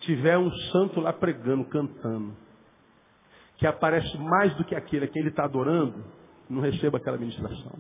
[0.01, 2.37] tiver um santo lá pregando, cantando,
[3.57, 6.05] que aparece mais do que aquele a quem ele está adorando,
[6.49, 7.73] não receba aquela ministração.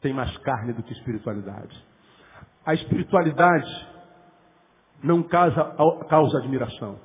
[0.00, 1.86] Tem mais carne do que espiritualidade.
[2.64, 3.88] A espiritualidade
[5.02, 5.74] não causa,
[6.08, 6.98] causa admiração.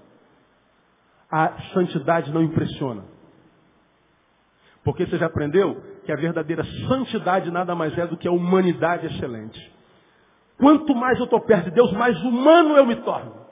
[1.31, 3.03] A santidade não impressiona.
[4.83, 9.05] Porque você já aprendeu que a verdadeira santidade nada mais é do que a humanidade
[9.07, 9.59] excelente.
[10.57, 13.45] Quanto mais eu estou perto de Deus, mais humano eu me torno.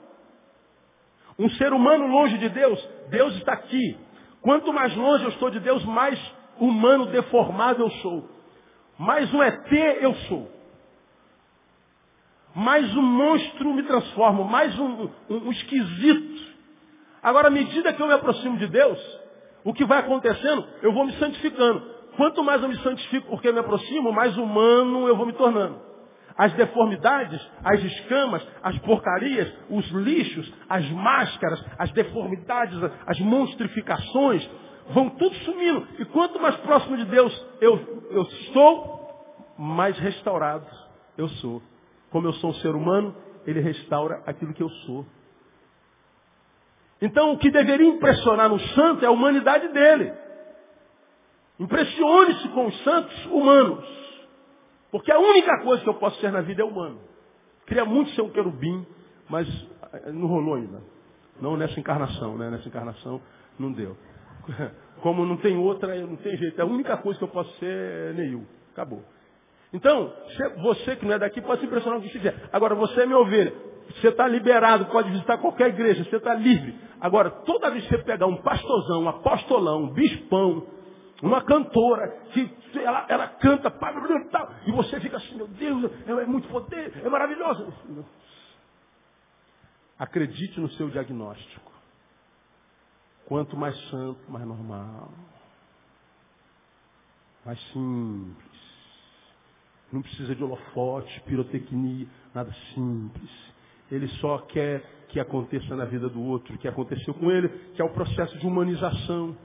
[1.38, 3.98] Um ser humano longe de Deus, Deus está aqui.
[4.40, 6.18] Quanto mais longe eu estou de Deus, mais
[6.58, 8.26] humano deformado eu sou.
[8.98, 10.50] Mais um ET eu sou.
[12.54, 16.56] Mais um monstro me transformo, mais um, um, um esquisito.
[17.22, 18.98] Agora, à medida que eu me aproximo de Deus,
[19.62, 20.66] o que vai acontecendo?
[20.80, 21.95] Eu vou me santificando.
[22.16, 25.80] Quanto mais eu me santifico porque me aproximo, mais humano eu vou me tornando.
[26.36, 34.48] As deformidades, as escamas, as porcarias, os lixos, as máscaras, as deformidades, as monstrificações,
[34.90, 35.86] vão tudo sumindo.
[35.98, 38.26] E quanto mais próximo de Deus eu, eu
[39.58, 40.66] mais restaurado
[41.16, 41.62] eu sou.
[42.10, 43.14] Como eu sou um ser humano,
[43.46, 45.06] Ele restaura aquilo que eu sou.
[47.00, 50.12] Então, o que deveria impressionar no santo é a humanidade dele.
[51.58, 53.84] Impressione-se com os santos humanos.
[54.90, 57.00] Porque a única coisa que eu posso ser na vida é humano.
[57.66, 58.86] Queria muito ser um querubim,
[59.28, 59.48] mas
[59.92, 60.82] eh, não rolou ainda.
[61.40, 62.50] Não nessa encarnação, né?
[62.50, 63.20] Nessa encarnação
[63.58, 63.96] não deu.
[65.02, 66.60] Como não tem outra, não tem jeito.
[66.60, 68.46] A única coisa que eu posso ser é Neil.
[68.72, 69.02] Acabou.
[69.72, 70.12] Então,
[70.62, 72.48] você que não é daqui pode se impressionar o que quiser.
[72.52, 73.52] Agora, você é minha ovelha.
[73.90, 76.74] Você está liberado, pode visitar qualquer igreja, você está livre.
[77.00, 80.66] Agora, toda vez que você pegar um pastorzão, um apostolão, um bispão,
[81.22, 83.72] uma cantora, que ela, ela canta,
[84.66, 87.72] e você fica assim, meu Deus, é, é muito poder, é maravilhoso.
[89.98, 91.72] Acredite no seu diagnóstico.
[93.26, 95.10] Quanto mais santo, mais normal.
[97.44, 98.56] Mais simples.
[99.90, 103.30] Não precisa de holofote, pirotecnia, nada simples.
[103.90, 107.84] Ele só quer que aconteça na vida do outro, que aconteceu com ele, que é
[107.84, 109.36] o processo de humanização.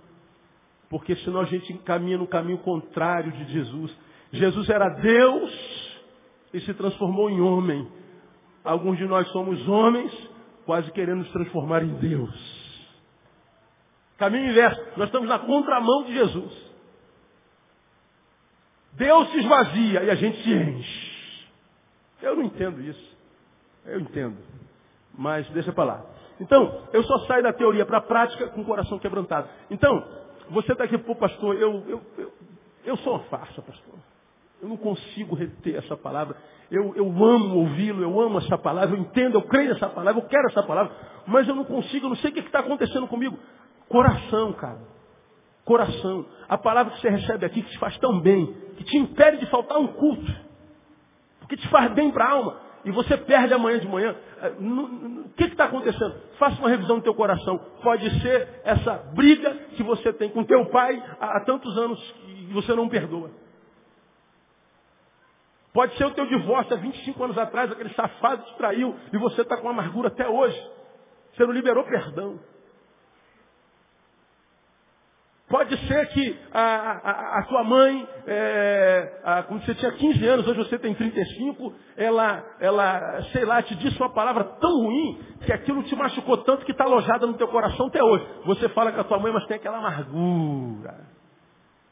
[0.91, 3.97] Porque senão a gente caminha no caminho contrário de Jesus.
[4.34, 6.01] Jesus era Deus
[6.54, 7.89] e se transformou em homem.
[8.62, 10.12] Alguns de nós somos homens,
[10.65, 12.30] quase querendo nos transformar em Deus.
[14.17, 14.82] Caminho inverso.
[14.97, 16.71] Nós estamos na contramão de Jesus.
[18.91, 21.47] Deus se esvazia e a gente se enche.
[22.21, 23.17] Eu não entendo isso.
[23.86, 24.38] Eu entendo.
[25.17, 26.06] Mas deixa para lá.
[26.41, 29.47] Então, eu só saio da teoria para a prática com o coração quebrantado.
[29.69, 32.34] Então, você está aqui, pô, pastor, eu, eu, eu,
[32.86, 33.95] eu sou uma farsa, pastor.
[34.62, 36.36] Eu não consigo reter essa palavra.
[36.69, 40.27] Eu, eu amo ouvi-lo, eu amo essa palavra, eu entendo, eu creio nessa palavra, eu
[40.27, 40.93] quero essa palavra,
[41.27, 43.38] mas eu não consigo, eu não sei o que está acontecendo comigo.
[43.89, 44.80] Coração, cara.
[45.65, 46.25] Coração.
[46.47, 49.45] A palavra que você recebe aqui, que te faz tão bem, que te impede de
[49.47, 50.34] faltar um culto,
[51.49, 54.15] que te faz bem para a alma, e você perde amanhã de manhã.
[54.41, 56.15] É, o que está acontecendo?
[56.38, 57.58] Faça uma revisão no teu coração.
[57.84, 62.15] Pode ser essa briga que você tem com teu pai há, há tantos anos
[62.50, 63.32] e você não perdoa.
[65.74, 69.41] Pode ser o teu divórcio há 25 anos atrás, aquele safado te traiu e você
[69.41, 70.60] está com amargura até hoje.
[71.34, 72.39] Você não liberou perdão.
[75.52, 80.48] Pode ser que a, a, a tua mãe, é, a, quando você tinha 15 anos,
[80.48, 85.52] hoje você tem 35, ela, ela, sei lá, te disse uma palavra tão ruim que
[85.52, 88.26] aquilo te machucou tanto que está alojada no teu coração até hoje.
[88.46, 91.06] Você fala com a tua mãe, mas tem aquela amargura.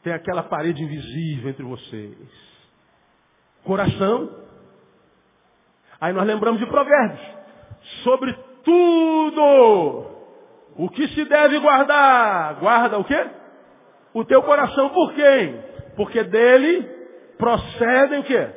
[0.03, 2.17] Tem aquela parede invisível entre vocês.
[3.65, 4.37] Coração.
[5.99, 7.19] Aí nós lembramos de provérbios.
[8.05, 10.05] Sobre tudo
[10.77, 12.55] o que se deve guardar.
[12.55, 13.38] Guarda o quê?
[14.13, 15.61] O teu coração por quem?
[15.95, 16.83] Porque dele
[17.37, 18.49] procedem o quê?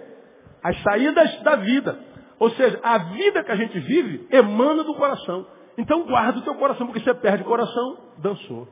[0.62, 1.98] As saídas da vida.
[2.38, 5.46] Ou seja, a vida que a gente vive emana do coração.
[5.78, 8.68] Então guarda o teu coração, porque você perde o coração, dançou.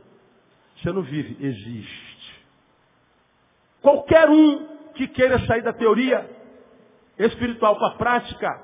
[0.77, 2.45] Você não vive, existe.
[3.81, 6.29] Qualquer um que queira sair da teoria
[7.19, 8.63] espiritual para a prática,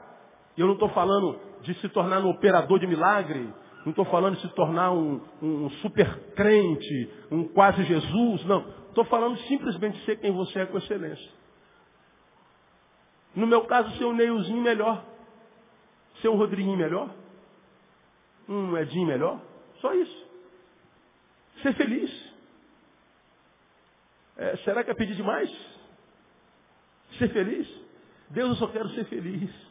[0.57, 3.53] eu não estou falando de se tornar um operador de milagre,
[3.87, 8.69] não estou falando de se tornar um, um, super crente, um quase Jesus, não.
[8.89, 11.31] Estou falando simplesmente de ser quem você é com excelência.
[13.33, 15.07] No meu caso, ser um Neilzinho melhor.
[16.21, 17.15] Ser um Rodriguinho melhor.
[18.49, 19.41] Um Edinho melhor.
[19.81, 20.27] Só isso.
[21.63, 22.35] Ser feliz.
[24.37, 25.49] É, será que é pedir demais?
[27.19, 27.69] Ser feliz?
[28.31, 29.66] Deus, eu só quero ser feliz.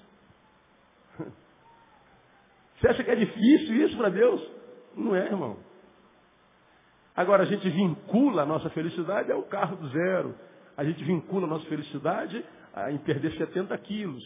[2.85, 4.47] Você acha que é difícil isso para Deus?
[4.95, 5.57] Não é, irmão.
[7.15, 10.35] Agora, a gente vincula a nossa felicidade ao carro do zero.
[10.77, 12.45] A gente vincula a nossa felicidade
[12.91, 14.23] em perder 70 quilos.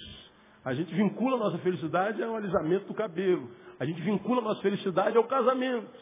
[0.65, 3.49] A gente vincula a nossa felicidade ao alisamento do cabelo.
[3.79, 5.97] A gente vincula a nossa felicidade ao casamento.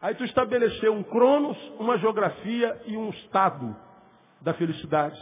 [0.00, 3.76] Aí tu estabeleceu um cronos, uma geografia e um estado
[4.40, 5.20] da felicidade.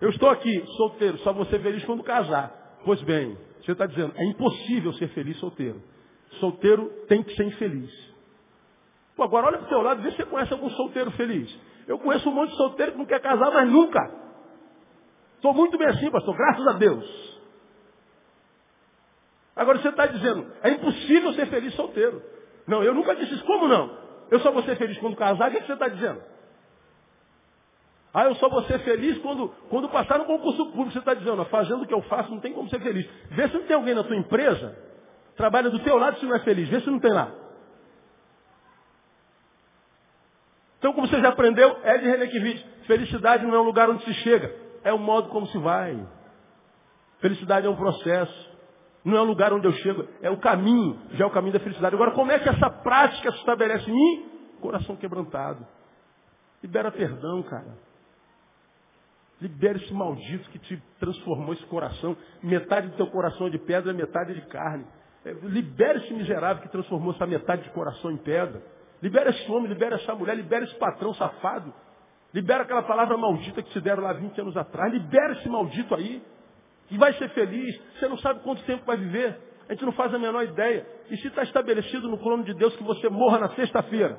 [0.00, 2.80] Eu estou aqui, solteiro, só vou ser feliz quando casar.
[2.82, 3.36] Pois bem,
[3.68, 5.82] você está dizendo, é impossível ser feliz solteiro.
[6.40, 7.90] Solteiro tem que ser infeliz.
[9.14, 11.54] Pô, agora olha para o teu lado e vê se você conhece algum solteiro feliz.
[11.86, 14.00] Eu conheço um monte de solteiro que não quer casar, mas nunca.
[15.34, 17.38] Estou muito bem assim, pastor, graças a Deus.
[19.54, 22.22] Agora você está dizendo, é impossível ser feliz solteiro.
[22.66, 23.44] Não, eu nunca disse isso.
[23.44, 23.98] Como não?
[24.30, 26.22] Eu só vou ser feliz quando casar, o que, é que você está dizendo?
[28.12, 30.92] Ah, eu só vou ser feliz quando, quando passar no concurso público.
[30.92, 33.08] Você está dizendo, fazendo o que eu faço, não tem como ser feliz.
[33.30, 34.76] Vê se não tem alguém na tua empresa,
[35.36, 36.68] trabalha do teu lado se não é feliz.
[36.68, 37.30] Vê se não tem lá.
[40.78, 44.14] Então, como você já aprendeu, é de Renekiewicz, felicidade não é um lugar onde se
[44.14, 46.06] chega, é o modo como se vai.
[47.20, 48.48] Felicidade é um processo.
[49.04, 51.60] Não é um lugar onde eu chego, é o caminho, já é o caminho da
[51.60, 51.94] felicidade.
[51.94, 54.30] Agora, como é que essa prática se estabelece em mim?
[54.60, 55.66] Coração quebrantado.
[56.62, 57.87] Libera perdão, cara.
[59.40, 62.16] Libere esse maldito que te transformou esse coração.
[62.42, 64.84] Metade do teu coração é de pedra, metade é de carne.
[65.24, 68.62] É, libere esse miserável que transformou essa metade de coração em pedra.
[69.00, 71.72] Libera esse homem, libera essa mulher, libera esse patrão safado.
[72.34, 74.92] Libera aquela palavra maldita que te deram lá 20 anos atrás.
[74.92, 76.22] Libera esse maldito aí.
[76.90, 77.80] E vai ser feliz.
[77.98, 79.38] Você não sabe quanto tempo vai viver.
[79.68, 80.86] A gente não faz a menor ideia.
[81.10, 84.18] E se está estabelecido no plano de Deus que você morra na sexta-feira?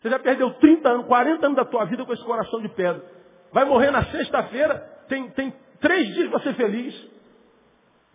[0.00, 3.17] Você já perdeu 30 anos, 40 anos da tua vida com esse coração de pedra.
[3.52, 4.78] Vai morrer na sexta-feira,
[5.08, 7.08] tem, tem três dias para ser feliz.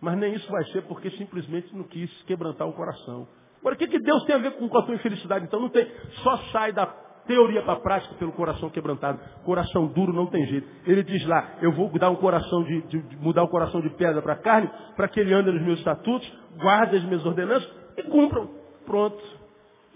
[0.00, 3.26] Mas nem isso vai ser porque simplesmente não quis quebrantar o coração.
[3.60, 5.46] Agora, o que, que Deus tem a ver com a tua infelicidade?
[5.46, 5.90] Então não tem.
[6.22, 6.86] Só sai da
[7.26, 9.18] teoria para a prática pelo coração quebrantado.
[9.44, 10.68] Coração duro não tem jeito.
[10.86, 14.20] Ele diz lá, eu vou dar um coração de, de, mudar o coração de pedra
[14.20, 18.50] para carne, para que ele ande nos meus estatutos, guarde as minhas ordenanças e cumpram.
[18.84, 19.22] Pronto.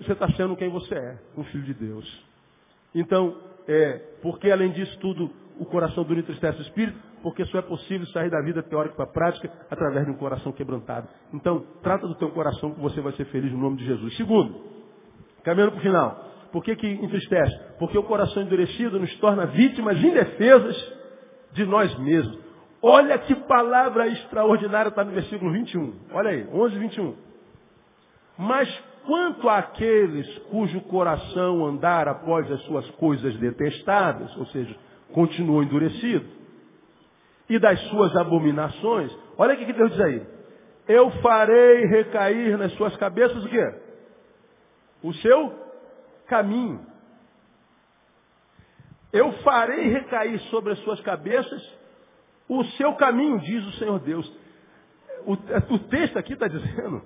[0.00, 2.26] Você está sendo quem você é, um filho de Deus.
[2.94, 3.36] Então,
[3.68, 8.06] é, porque além disso tudo, o coração duro entristece o espírito, porque só é possível
[8.08, 11.06] sair da vida teórica para a prática através de um coração quebrantado.
[11.34, 14.16] Então, trata do teu coração que você vai ser feliz no nome de Jesus.
[14.16, 14.58] Segundo,
[15.44, 16.24] caminhando para o final.
[16.50, 17.54] Por que, que entristece?
[17.78, 20.92] Porque o coração endurecido nos torna vítimas indefesas
[21.52, 22.38] de nós mesmos.
[22.80, 25.94] Olha que palavra extraordinária está no versículo 21.
[26.12, 27.14] Olha aí, 11, 21.
[28.38, 34.76] Mas quanto àqueles cujo coração andar após as suas coisas detestáveis, ou seja,
[35.14, 36.26] continua endurecido,
[37.48, 40.26] e das suas abominações, olha o que Deus diz aí.
[40.86, 43.74] Eu farei recair nas suas cabeças o quê?
[45.02, 45.54] O seu
[46.26, 46.84] caminho.
[49.10, 51.78] Eu farei recair sobre as suas cabeças
[52.46, 54.30] o seu caminho, diz o Senhor Deus.
[55.24, 57.02] O, o texto aqui está dizendo,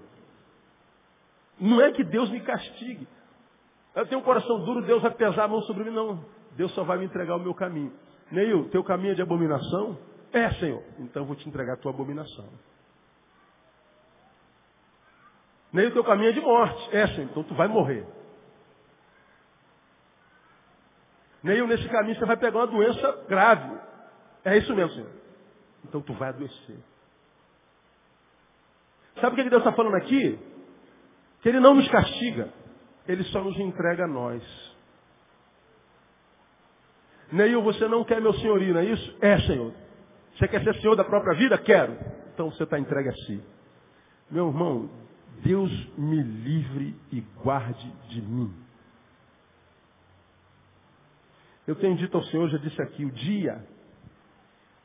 [1.60, 3.06] não é que Deus me castigue.
[3.94, 6.24] Eu tenho um coração duro, Deus vai pesar a mão sobre mim, não.
[6.56, 7.92] Deus só vai me entregar o meu caminho.
[8.30, 9.98] Neil, teu caminho é de abominação?
[10.32, 10.82] É, Senhor.
[10.98, 12.48] Então eu vou te entregar a tua abominação.
[15.72, 16.96] Neil, teu caminho é de morte.
[16.96, 17.30] É, Senhor.
[17.30, 18.06] Então tu vai morrer.
[21.42, 23.78] Neil, nesse caminho você vai pegar uma doença grave.
[24.44, 25.10] É isso mesmo, Senhor.
[25.84, 26.78] Então tu vai adoecer.
[29.20, 30.38] Sabe o que Deus está falando aqui?
[31.42, 32.48] Que Ele não nos castiga.
[33.06, 34.42] Ele só nos entrega a nós.
[37.30, 39.16] Neil, você não quer meu senhorio, não é isso?
[39.20, 39.72] É, Senhor.
[40.36, 41.58] Você quer ser senhor da própria vida?
[41.58, 41.96] Quero.
[42.32, 43.42] Então você está entregue a si.
[44.30, 44.90] Meu irmão,
[45.44, 48.52] Deus me livre e guarde de mim.
[51.66, 53.64] Eu tenho dito ao Senhor, já disse aqui, o dia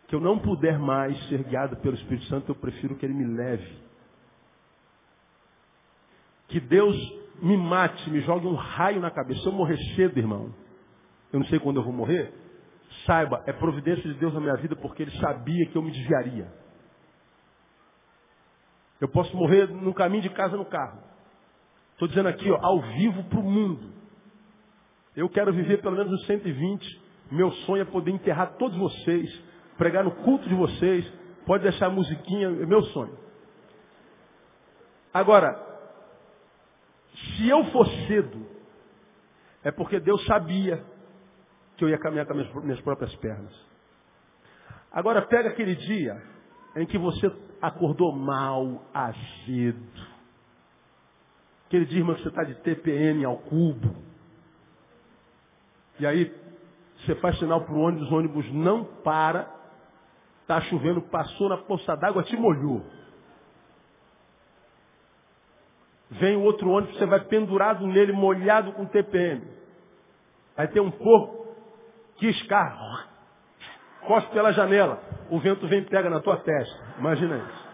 [0.08, 3.26] que eu não puder mais ser guiado pelo Espírito Santo, eu prefiro que Ele me
[3.36, 3.86] leve.
[6.47, 6.95] Que Deus
[7.41, 9.41] me mate, me jogue um raio na cabeça.
[9.41, 10.53] Se eu morrer cedo, irmão,
[11.31, 12.33] eu não sei quando eu vou morrer,
[13.05, 16.51] saiba, é providência de Deus na minha vida porque Ele sabia que eu me desviaria.
[18.99, 20.99] Eu posso morrer no caminho de casa no carro.
[21.93, 23.91] Estou dizendo aqui, ó, ao vivo para o mundo.
[25.15, 27.01] Eu quero viver pelo menos os 120.
[27.31, 29.43] Meu sonho é poder enterrar todos vocês,
[29.77, 31.05] pregar no culto de vocês.
[31.45, 33.17] Pode deixar a musiquinha, é meu sonho.
[35.13, 35.66] Agora,
[37.36, 38.45] se eu for cedo,
[39.63, 40.84] é porque Deus sabia
[41.75, 43.53] que eu ia caminhar com as minhas próprias pernas.
[44.91, 46.21] Agora pega aquele dia
[46.75, 50.17] em que você acordou mal, azedo.
[51.67, 53.95] Aquele dia, irmão, que você está de TPM ao cubo.
[55.99, 56.34] E aí
[56.99, 59.53] você faz sinal para o ônibus, o ônibus não para.
[60.41, 62.86] Está chovendo, passou na poça d'água, te molhou.
[66.12, 69.45] Vem o outro ônibus, você vai pendurado nele, molhado com TPM.
[70.55, 71.55] Aí tem um porco
[72.16, 73.08] que escarra,
[74.05, 76.80] cospe pela janela, o vento vem e pega na tua testa.
[76.97, 77.68] Imagina isso.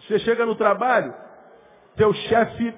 [0.00, 1.12] Você chega no trabalho,
[1.96, 2.74] teu chefe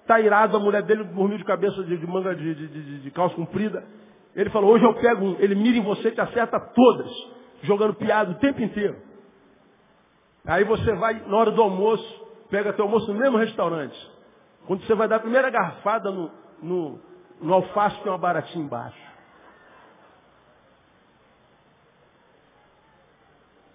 [0.00, 3.36] está irado, a mulher dele dormiu de cabeça de, de manga de, de, de, calça
[3.36, 3.84] comprida.
[4.34, 5.36] Ele falou, hoje eu pego um.
[5.38, 7.10] Ele mira em você e te acerta todas,
[7.62, 8.96] jogando piada o tempo inteiro.
[10.46, 13.96] Aí você vai, na hora do almoço, pega teu almoço no mesmo restaurante.
[14.66, 16.30] Quando você vai dar a primeira garfada no,
[16.62, 17.00] no,
[17.40, 19.12] no alface, tem uma baratinha embaixo.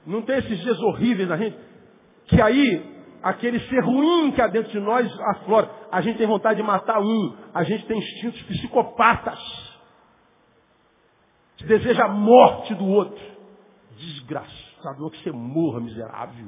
[0.06, 1.58] Não tem esses dias horríveis na gente?
[2.28, 5.70] Que aí, aquele ser ruim que há dentro de nós aflora.
[5.92, 7.38] A gente tem vontade de matar um.
[7.54, 9.40] A gente tem instintos psicopatas.
[11.58, 13.24] Que deseja a morte do outro.
[14.78, 16.48] Desgraçado, que você morra, miserável.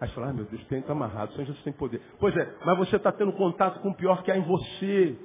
[0.00, 2.00] Aí você fala, ah, meu Deus, tem está amarrado, Senhor Jesus tem poder.
[2.18, 5.18] Pois é, mas você está tendo contato com o pior que há em você.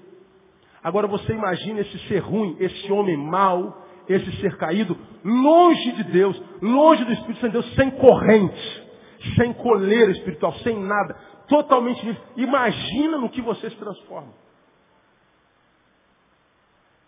[0.83, 6.41] Agora você imagina esse ser ruim, esse homem mau, esse ser caído, longe de Deus,
[6.61, 8.87] longe do Espírito Santo de Deus, sem corrente,
[9.35, 11.13] sem coleira espiritual, sem nada,
[11.47, 12.21] totalmente livre.
[12.35, 14.33] Imagina no que você se transforma.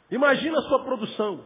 [0.09, 1.41] Imagina a sua produção.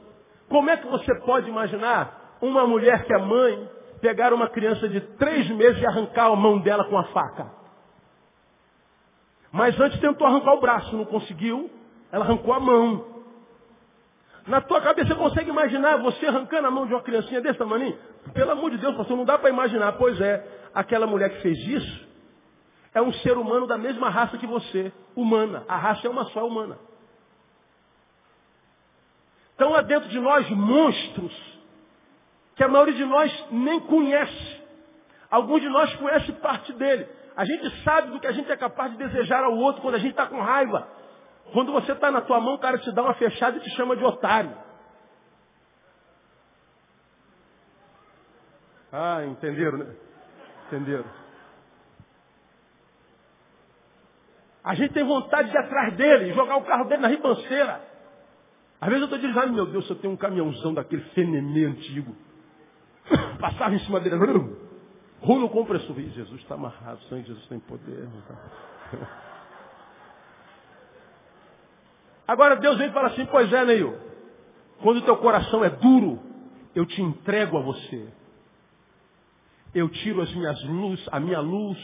[0.47, 3.69] Como é que você pode imaginar uma mulher que é mãe,
[4.01, 7.51] pegar uma criança de três meses e arrancar a mão dela com a faca.
[9.51, 11.69] Mas antes tentou arrancar o braço, não conseguiu,
[12.11, 13.05] ela arrancou a mão.
[14.47, 17.97] Na tua cabeça você consegue imaginar você arrancando a mão de uma criancinha desse tamanho?
[18.33, 19.93] Pelo amor de Deus, pastor, não dá para imaginar.
[19.93, 22.11] Pois é, aquela mulher que fez isso,
[22.93, 25.63] É um ser humano da mesma raça que você, humana.
[25.67, 26.77] A raça é uma só, humana.
[29.55, 31.50] Então há dentro de nós monstros
[32.61, 34.61] que a maioria de nós nem conhece.
[35.31, 37.09] Alguns de nós conhecem parte dele.
[37.35, 39.97] A gente sabe do que a gente é capaz de desejar ao outro quando a
[39.97, 40.87] gente está com raiva.
[41.53, 43.95] Quando você está na tua mão, o cara te dá uma fechada e te chama
[43.95, 44.55] de otário.
[48.93, 49.95] Ah, entenderam, né?
[50.67, 51.05] Entenderam.
[54.63, 57.81] A gente tem vontade de ir atrás dele, jogar o carro dele na ribanceira.
[58.79, 62.15] Às vezes eu estou dizendo, meu Deus, eu tenho um caminhãozão daquele fenemê antigo.
[63.41, 64.15] Passava em cima dele,
[65.19, 65.99] rolo compressor.
[65.99, 68.07] Jesus está amarrado, sangue de Jesus tem poder.
[72.27, 73.99] Agora Deus vem e fala assim, pois é, Neil,
[74.81, 76.19] quando o teu coração é duro,
[76.73, 78.07] eu te entrego a você.
[79.73, 81.77] Eu tiro as minhas luz, a minha luz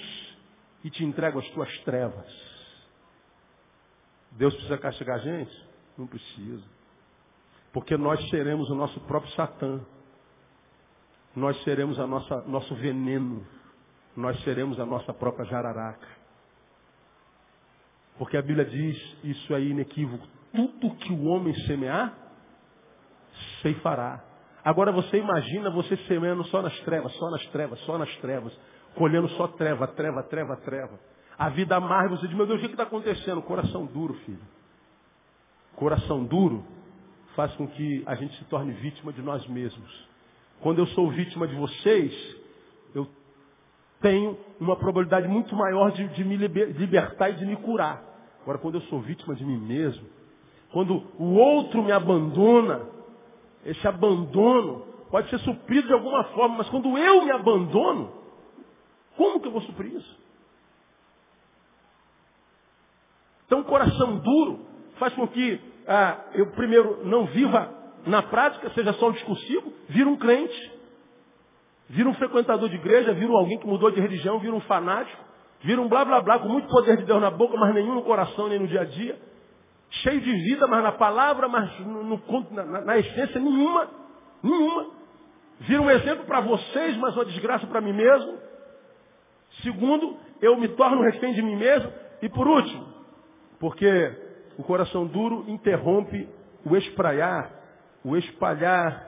[0.84, 2.28] e te entrego as tuas trevas.
[4.32, 5.68] Deus precisa castigar a gente?
[5.98, 6.64] Não precisa.
[7.74, 9.82] Porque nós seremos o nosso próprio Satã.
[11.38, 13.46] Nós seremos a nossa, nosso veneno.
[14.16, 16.08] Nós seremos a nossa própria jararaca.
[18.18, 22.12] Porque a Bíblia diz, isso aí inequívoco, tudo que o homem semear,
[23.62, 24.24] ceifará.
[24.66, 28.60] Agora você imagina você semeando só nas trevas, só nas trevas, só nas trevas,
[28.96, 31.00] colhendo só treva, treva, treva, treva.
[31.38, 33.44] A vida amarga, você diz, meu Deus, o que está acontecendo?
[33.44, 34.42] Coração duro, filho.
[35.76, 36.66] Coração duro
[37.36, 40.17] faz com que a gente se torne vítima de nós mesmos.
[40.62, 42.36] Quando eu sou vítima de vocês,
[42.96, 43.08] eu
[44.02, 48.04] tenho uma probabilidade muito maior de, de me libertar e de me curar.
[48.42, 50.08] Agora, quando eu sou vítima de mim mesmo,
[50.72, 52.82] quando o outro me abandona,
[53.66, 58.12] esse abandono pode ser suprido de alguma forma, mas quando eu me abandono,
[59.16, 60.18] como que eu vou suprir isso?
[63.46, 64.60] Então, coração duro
[64.98, 67.77] faz com que ah, eu primeiro não viva
[68.08, 70.72] na prática, seja só um discursivo, vira um crente,
[71.90, 75.22] vira um frequentador de igreja, vira alguém que mudou de religião, vira um fanático,
[75.62, 78.04] vira um blá blá blá com muito poder de Deus na boca, mas nenhum no
[78.04, 79.28] coração nem no dia a dia
[79.90, 83.90] cheio de vida, mas na palavra, mas no, no, na, na, essência nenhuma.
[84.44, 84.88] Nenhuma.
[85.60, 88.38] Vira um exemplo para vocês, mas uma desgraça para mim mesmo.
[89.64, 91.92] Segundo, eu me torno refém de mim mesmo.
[92.22, 92.86] E por último,
[93.60, 94.12] porque
[94.58, 96.28] o coração duro interrompe
[96.66, 97.52] o espraiar,
[98.04, 99.06] o espalhar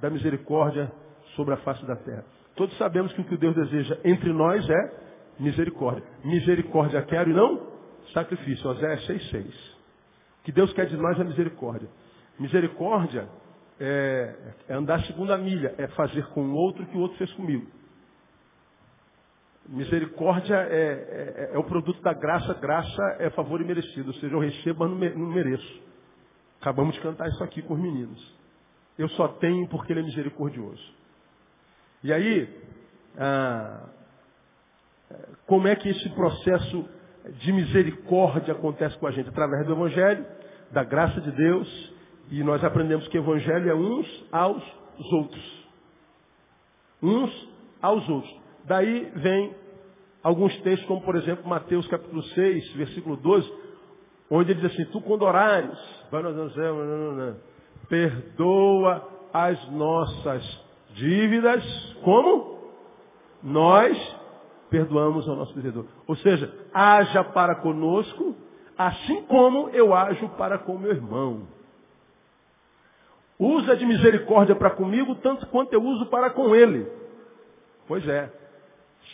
[0.00, 0.90] da misericórdia
[1.36, 2.24] sobre a face da terra.
[2.56, 4.92] Todos sabemos que o que Deus deseja entre nós é
[5.38, 6.04] misericórdia.
[6.24, 7.72] Misericórdia quero e não
[8.12, 8.68] sacrifício.
[8.68, 9.72] Oséias 6,6
[10.44, 11.88] que Deus quer de nós é misericórdia.
[12.38, 13.28] Misericórdia
[13.78, 14.34] é,
[14.68, 17.32] é andar a segunda milha, é fazer com o outro o que o outro fez
[17.32, 17.66] comigo.
[19.68, 24.40] Misericórdia é, é, é, o produto da graça, graça é favor imerecido, ou seja, eu
[24.40, 25.91] recebo, mas não mereço.
[26.62, 28.34] Acabamos de cantar isso aqui com os meninos.
[28.96, 30.94] Eu só tenho porque ele é misericordioso.
[32.04, 32.48] E aí,
[33.18, 33.88] ah,
[35.44, 36.88] como é que esse processo
[37.40, 40.24] de misericórdia acontece com a gente através do Evangelho,
[40.70, 41.94] da graça de Deus,
[42.30, 44.62] e nós aprendemos que o Evangelho é uns aos
[45.12, 45.68] outros.
[47.02, 47.48] Uns
[47.82, 48.40] aos outros.
[48.66, 49.52] Daí vem
[50.22, 53.61] alguns textos, como por exemplo Mateus capítulo 6, versículo 12,
[54.34, 55.78] onde ele diz assim, tu quando orares,
[57.86, 60.42] perdoa as nossas
[60.94, 61.62] dívidas,
[62.02, 62.58] como?
[63.42, 64.16] Nós
[64.70, 65.84] perdoamos ao nosso devedor.
[66.06, 68.34] Ou seja, haja para conosco,
[68.78, 71.42] assim como eu ajo para com meu irmão.
[73.38, 76.90] Usa de misericórdia para comigo, tanto quanto eu uso para com ele.
[77.86, 78.32] Pois é,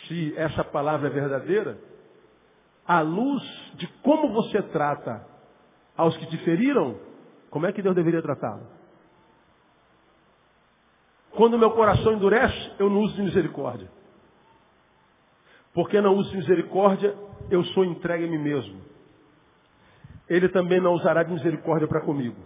[0.07, 1.77] se essa palavra é verdadeira,
[2.89, 3.43] à luz
[3.75, 5.23] de como você trata
[5.95, 6.99] aos que te feriram,
[7.51, 8.65] como é que Deus deveria tratá-lo?
[11.29, 13.87] Quando meu coração endurece, eu não uso de misericórdia.
[15.71, 17.15] Porque não uso misericórdia,
[17.51, 18.81] eu sou entregue a mim mesmo.
[20.27, 22.37] Ele também não usará de misericórdia para comigo.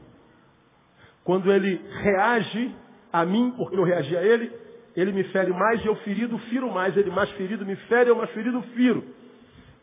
[1.23, 2.75] Quando ele reage
[3.13, 4.51] a mim, porque eu reagi a ele,
[4.93, 6.97] ele me fere mais e eu ferido, firo mais.
[6.97, 9.22] Ele mais ferido me fere, eu mais ferido, firo.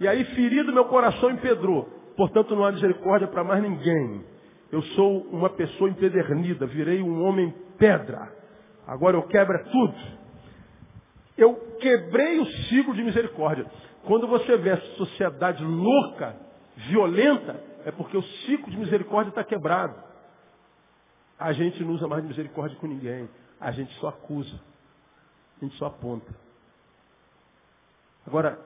[0.01, 1.85] E aí, ferido, meu coração empedrou.
[2.17, 4.25] Portanto, não há misericórdia para mais ninguém.
[4.73, 8.33] Eu sou uma pessoa empedernida, virei um homem pedra.
[8.87, 9.95] Agora eu quebro tudo.
[11.37, 13.67] Eu quebrei o ciclo de misericórdia.
[14.05, 16.35] Quando você vê essa sociedade louca,
[16.89, 19.95] violenta, é porque o ciclo de misericórdia está quebrado.
[21.39, 23.29] A gente não usa mais misericórdia com ninguém.
[23.61, 24.61] A gente só acusa.
[25.61, 26.35] A gente só aponta.
[28.27, 28.59] Agora,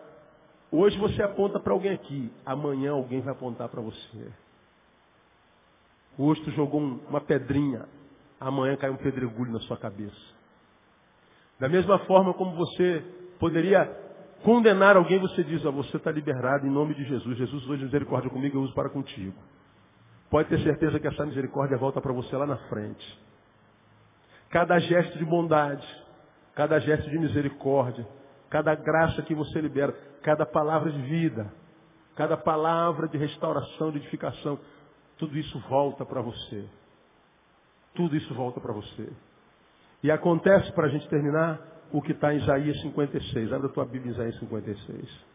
[0.70, 4.32] Hoje você aponta para alguém aqui, amanhã alguém vai apontar para você.
[6.18, 7.88] Hoje tu jogou uma pedrinha,
[8.40, 10.34] amanhã cai um pedregulho na sua cabeça.
[11.58, 13.04] Da mesma forma como você
[13.38, 13.84] poderia
[14.42, 17.36] condenar alguém, você diz, ó, você está liberado em nome de Jesus.
[17.36, 19.36] Jesus hoje misericórdia comigo, eu uso para contigo.
[20.30, 23.18] Pode ter certeza que essa misericórdia volta para você lá na frente.
[24.50, 25.86] Cada gesto de bondade,
[26.54, 28.06] cada gesto de misericórdia,
[28.55, 29.92] cada graça que você libera,
[30.22, 31.52] cada palavra de vida,
[32.14, 34.61] cada palavra de restauração, de edificação,
[35.18, 36.64] tudo isso volta para você.
[37.94, 39.12] Tudo isso volta para você.
[40.05, 43.52] E acontece, para a gente terminar, o que está em Isaías 56.
[43.52, 45.34] Abra a tua Bíblia em Isaías 56.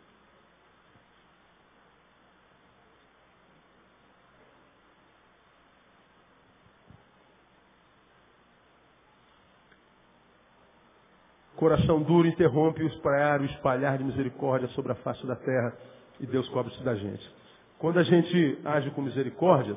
[11.59, 15.73] Coração duro interrompe o espraiar, o espalhar de misericórdia sobre a face da terra
[16.17, 17.29] e Deus cobre-se da gente.
[17.77, 19.75] Quando a gente age com misericórdia,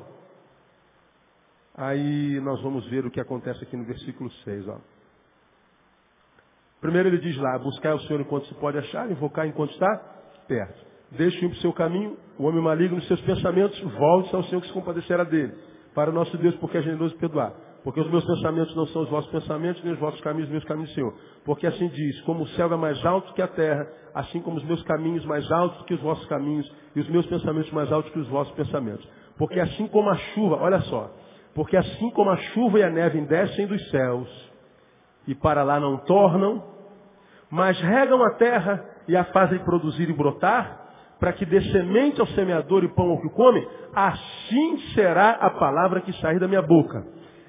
[1.75, 4.65] aí nós vamos ver o que acontece aqui no versículo 6.
[4.69, 4.77] Ó.
[6.79, 9.93] Primeiro ele diz lá, buscar o Senhor enquanto se pode achar, invocar enquanto está
[10.47, 10.85] perto.
[11.11, 14.73] Deixe o seu caminho, o homem maligno nos seus pensamentos, volte ao Senhor que se
[14.73, 15.53] compadecerá dele.
[15.93, 17.53] Para o nosso Deus, porque é generoso perdoar.
[17.83, 20.63] Porque os meus pensamentos não são os vossos pensamentos, nem os vossos caminhos, os meus
[20.63, 21.13] caminhos, Senhor.
[21.43, 24.63] Porque assim diz, como o céu é mais alto que a terra, assim como os
[24.63, 28.19] meus caminhos mais altos que os vossos caminhos, e os meus pensamentos mais altos que
[28.19, 29.05] os vossos pensamentos.
[29.37, 31.11] Porque assim como a chuva, olha só,
[31.53, 34.51] porque assim como a chuva e a neve descem dos céus,
[35.27, 36.63] e para lá não tornam,
[37.49, 40.81] mas regam a terra e a fazem produzir e brotar,
[41.19, 46.01] para que dê semente ao semeador e pão ao que come, assim será a palavra
[46.01, 47.05] que sair da minha boca.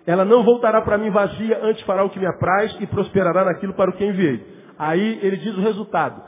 [0.07, 3.72] Ela não voltará para mim vazia, antes fará o que me apraz e prosperará naquilo
[3.74, 4.44] para o que enviei.
[4.78, 6.22] Aí ele diz o resultado.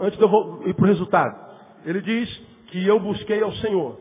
[0.00, 1.44] Antes de eu ir para o resultado.
[1.86, 2.28] Ele diz
[2.66, 3.98] que eu busquei ao Senhor.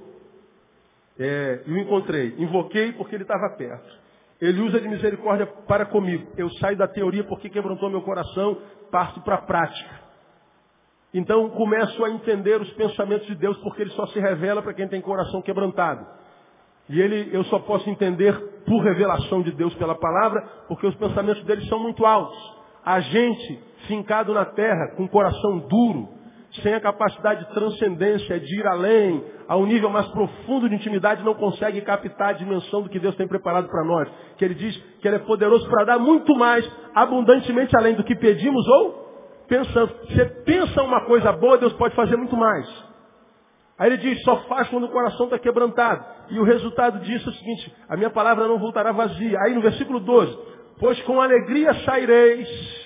[1.17, 2.35] É, e o encontrei.
[2.37, 4.03] Invoquei porque ele estava perto.
[4.41, 6.27] Ele usa de misericórdia para comigo.
[6.35, 8.57] Eu saio da teoria porque quebrantou meu coração,
[8.91, 10.03] parto para a prática.
[11.13, 14.87] Então começo a entender os pensamentos de Deus porque ele só se revela para quem
[14.87, 16.05] tem coração quebrantado.
[16.89, 18.33] E ele, eu só posso entender
[18.65, 22.37] por revelação de Deus pela palavra, porque os pensamentos dele são muito altos.
[22.85, 26.09] A gente, fincado na terra, com coração duro,
[26.61, 31.23] sem a capacidade de transcendência, de ir além, a um nível mais profundo de intimidade,
[31.23, 34.07] não consegue captar a dimensão do que Deus tem preparado para nós.
[34.37, 38.15] Que ele diz que ele é poderoso para dar muito mais, abundantemente além do que
[38.15, 39.03] pedimos ou
[39.47, 39.91] pensamos.
[40.09, 42.82] Você pensa uma coisa boa, Deus pode fazer muito mais.
[43.77, 46.05] Aí ele diz, só faz quando o coração está quebrantado.
[46.29, 49.37] E o resultado disso é o seguinte, a minha palavra não voltará vazia.
[49.41, 50.37] Aí no versículo 12,
[50.79, 52.83] pois com alegria saireis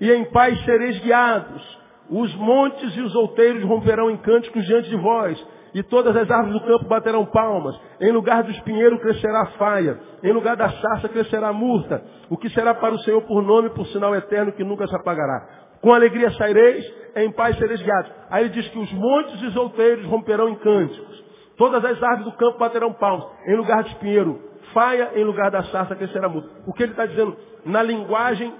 [0.00, 1.78] e em paz sereis guiados.
[2.10, 5.46] Os montes e os outeiros romperão em cânticos diante de vós.
[5.74, 7.78] E todas as árvores do campo baterão palmas.
[8.00, 10.00] Em lugar do espinheiro crescerá a faia.
[10.22, 12.02] Em lugar da sarça crescerá a murta.
[12.30, 15.67] O que será para o Senhor por nome, por sinal eterno que nunca se apagará.
[15.80, 16.84] Com alegria saireis,
[17.16, 18.12] em paz sereis guiados.
[18.30, 21.24] Aí ele diz que os montes e outeiros romperão em cânticos.
[21.56, 23.26] Todas as árvores do campo baterão palmas.
[23.46, 24.40] Em lugar de espinheiro,
[24.72, 26.48] faia, em lugar da sarça crescerá mudo.
[26.66, 27.36] O que ele está dizendo?
[27.64, 28.54] Na linguagem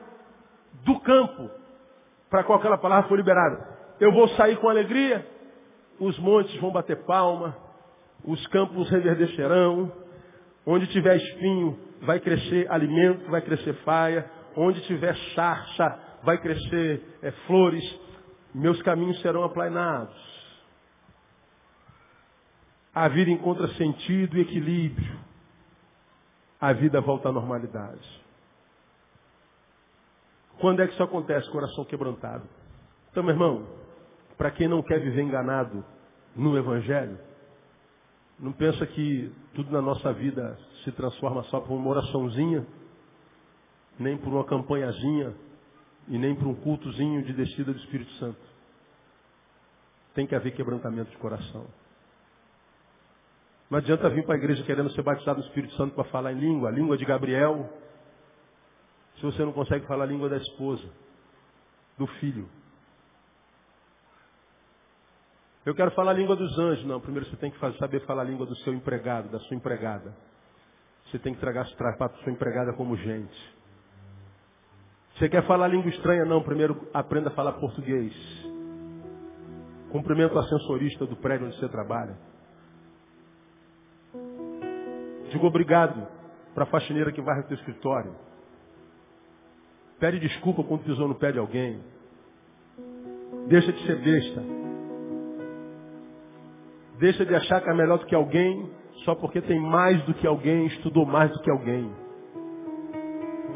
[0.85, 1.51] do campo,
[2.31, 3.79] para qual aquela palavra foi liberada.
[4.01, 5.25] Eu vou sair com alegria,
[6.01, 7.57] os montes vão bater palma,
[8.25, 9.93] os campos reverdecerão,
[10.67, 17.31] onde tiver espinho vai crescer alimento, vai crescer faia, onde tiver sarça vai crescer é,
[17.47, 17.85] flores,
[18.55, 20.17] meus caminhos serão aplainados.
[22.95, 25.19] A vida encontra sentido e equilíbrio.
[26.61, 28.27] A vida volta à normalidade.
[30.59, 31.49] Quando é que isso acontece?
[31.51, 32.43] Coração quebrantado.
[33.11, 33.67] Então, meu irmão,
[34.37, 35.85] para quem não quer viver enganado
[36.35, 37.19] no Evangelho,
[38.39, 42.67] não pensa que tudo na nossa vida se transforma só por uma oraçãozinha,
[43.99, 45.35] nem por uma campanhazinha,
[46.09, 48.41] e nem para um cultozinho de descida do Espírito Santo.
[50.15, 51.67] Tem que haver quebrantamento de coração.
[53.71, 56.39] Não adianta vir para a igreja querendo ser batizado no Espírito Santo para falar em
[56.39, 57.71] língua, a língua de Gabriel,
[59.17, 60.89] se você não consegue falar a língua da esposa,
[61.99, 62.49] do filho.
[65.67, 66.87] Eu quero falar a língua dos anjos.
[66.87, 70.17] Não, primeiro você tem que saber falar a língua do seu empregado, da sua empregada.
[71.07, 73.58] Você tem que tragar, tratar a sua empregada como gente.
[75.19, 76.25] Você quer falar língua estranha?
[76.25, 78.15] Não, primeiro aprenda a falar português.
[79.91, 82.17] Cumprimento o ascensorista do prédio onde você trabalha.
[85.29, 86.07] Diga obrigado
[86.55, 88.15] para a faxineira que vai no teu escritório.
[89.99, 91.83] Pede desculpa quando pisou no pé de alguém.
[93.49, 94.43] Deixa de ser besta.
[97.01, 98.71] Deixa de achar que é melhor do que alguém
[99.05, 101.91] só porque tem mais do que alguém, estudou mais do que alguém.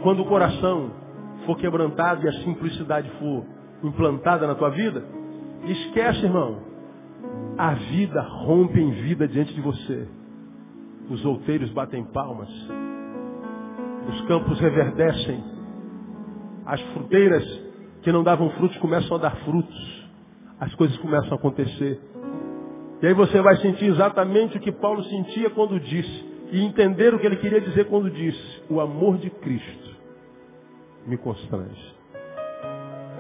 [0.02, 1.02] Quando o coração
[1.46, 3.44] for quebrantado e a simplicidade for
[3.82, 5.04] implantada na tua vida,
[5.64, 6.58] esquece, irmão.
[7.58, 10.08] A vida rompe em vida diante de você.
[11.10, 12.48] Os outeiros batem palmas.
[14.08, 15.44] Os campos reverdecem.
[16.64, 17.44] As fruteiras
[18.02, 20.08] que não davam frutos começam a dar frutos.
[20.60, 22.00] As coisas começam a acontecer.
[23.02, 26.32] E aí você vai sentir exatamente o que Paulo sentia quando disse.
[26.52, 28.62] E entender o que ele queria dizer quando disse.
[28.70, 29.91] O amor de Cristo
[31.06, 31.94] me constrange.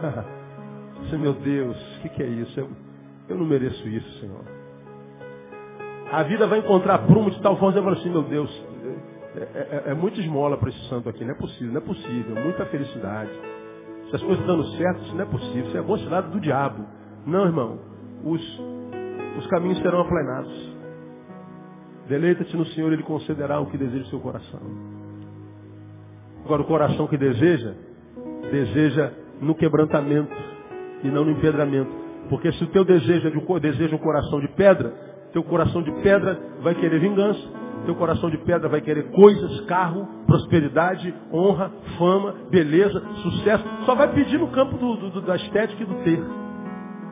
[1.02, 2.58] Disse, meu Deus, o que, que, é isso?
[2.58, 2.68] Eu,
[3.28, 4.44] eu, não mereço isso, Senhor.
[6.12, 8.64] A vida vai encontrar prumo de tal forma que você fala assim, meu Deus,
[9.34, 12.34] é, é, é muita esmola para esse santo aqui, não é possível, não é possível,
[12.36, 13.30] muita felicidade.
[14.10, 16.84] Se as coisas dando certo, isso não é possível, isso é mocidade do diabo.
[17.26, 17.78] Não, irmão,
[18.24, 18.60] os,
[19.38, 20.76] os caminhos serão aplanados.
[22.08, 24.60] Deleita-te no Senhor, Ele concederá o que deseja o seu coração.
[26.44, 27.72] Agora, o coração que deseja,
[28.50, 30.32] deseja no quebrantamento
[31.02, 31.90] e não no empedramento.
[32.28, 34.92] Porque se o teu desejo é de, deseja um coração de pedra,
[35.32, 37.40] teu coração de pedra vai querer vingança,
[37.84, 43.64] teu coração de pedra vai querer coisas, carro, prosperidade, honra, fama, beleza, sucesso.
[43.84, 46.22] Só vai pedir no campo do, do, da estética e do ter.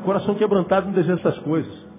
[0.04, 1.89] Coração quebrantado não deseja essas coisas.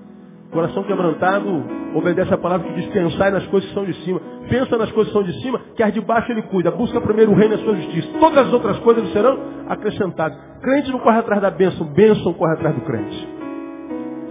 [0.52, 1.64] Coração quebrantado
[1.95, 4.20] obedece a palavra que diz pensar nas coisas que são de cima.
[4.49, 6.72] Pensa nas coisas que são de cima, que as de baixo ele cuida.
[6.72, 8.10] Busca primeiro o reino e a sua justiça.
[8.20, 9.39] Todas as outras coisas serão
[9.70, 10.38] acrescentadas.
[10.62, 13.28] Crente não corre atrás da bênção, bênção corre atrás do crente.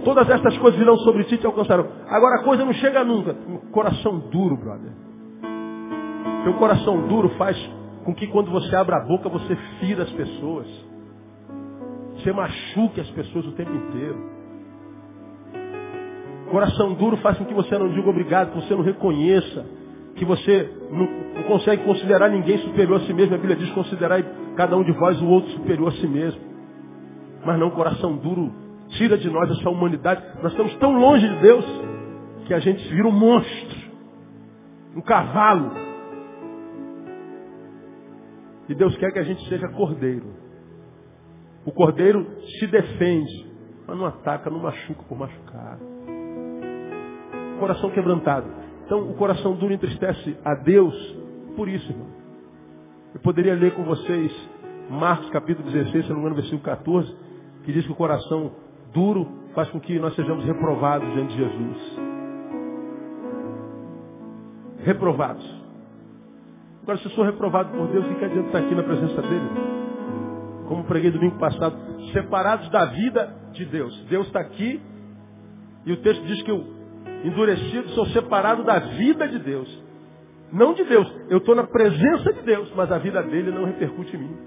[0.03, 1.87] Todas estas coisas virão sobre ti e te alcançarão.
[2.07, 3.35] Agora a coisa não chega nunca.
[3.71, 4.91] Coração duro, brother.
[6.43, 7.57] Teu coração duro faz
[8.03, 10.67] com que quando você abre a boca você fira as pessoas.
[12.15, 14.30] Você machuque as pessoas o tempo inteiro.
[16.51, 19.65] Coração duro faz com que você não diga obrigado, que você não reconheça,
[20.17, 23.35] que você não, não consegue considerar ninguém superior a si mesmo.
[23.35, 24.21] A Bíblia diz considerar
[24.57, 26.41] cada um de vós o outro superior a si mesmo.
[27.45, 28.51] Mas não, coração duro
[28.89, 30.21] tira de nós essa humanidade.
[30.43, 31.65] Nós estamos tão longe de Deus
[32.45, 33.77] que a gente vira um monstro,
[34.97, 35.71] um cavalo.
[38.67, 40.35] E Deus quer que a gente seja cordeiro.
[41.65, 42.27] O cordeiro
[42.59, 43.47] se defende,
[43.87, 45.79] mas não ataca, não machuca por machucar
[47.61, 48.47] coração quebrantado.
[48.85, 50.93] Então, o coração duro entristece a Deus
[51.55, 52.07] por isso, irmão.
[53.13, 54.49] Eu poderia ler com vocês
[54.89, 57.15] Marcos capítulo 16, se não me engano, versículo 14,
[57.63, 58.51] que diz que o coração
[58.93, 61.99] duro faz com que nós sejamos reprovados diante de Jesus.
[64.83, 65.61] Reprovados.
[66.81, 69.49] Agora, se eu sou reprovado por Deus, o que adianta estar aqui na presença dele?
[70.67, 71.77] Como preguei domingo passado,
[72.11, 74.05] separados da vida de Deus.
[74.09, 74.81] Deus está aqui
[75.85, 76.80] e o texto diz que eu
[77.23, 79.83] endurecido, sou separado da vida de Deus.
[80.51, 81.11] Não de Deus.
[81.29, 84.37] Eu estou na presença de Deus, mas a vida dele não repercute em mim.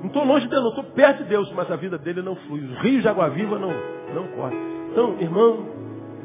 [0.00, 2.36] Não estou longe de Deus, não estou perto de Deus, mas a vida dele não
[2.36, 2.60] flui.
[2.60, 3.72] Os rios de água viva não,
[4.14, 4.58] não correm.
[4.92, 5.66] Então, irmão,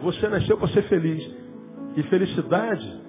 [0.02, 1.24] você nasceu para ser feliz.
[1.96, 3.02] E felicidade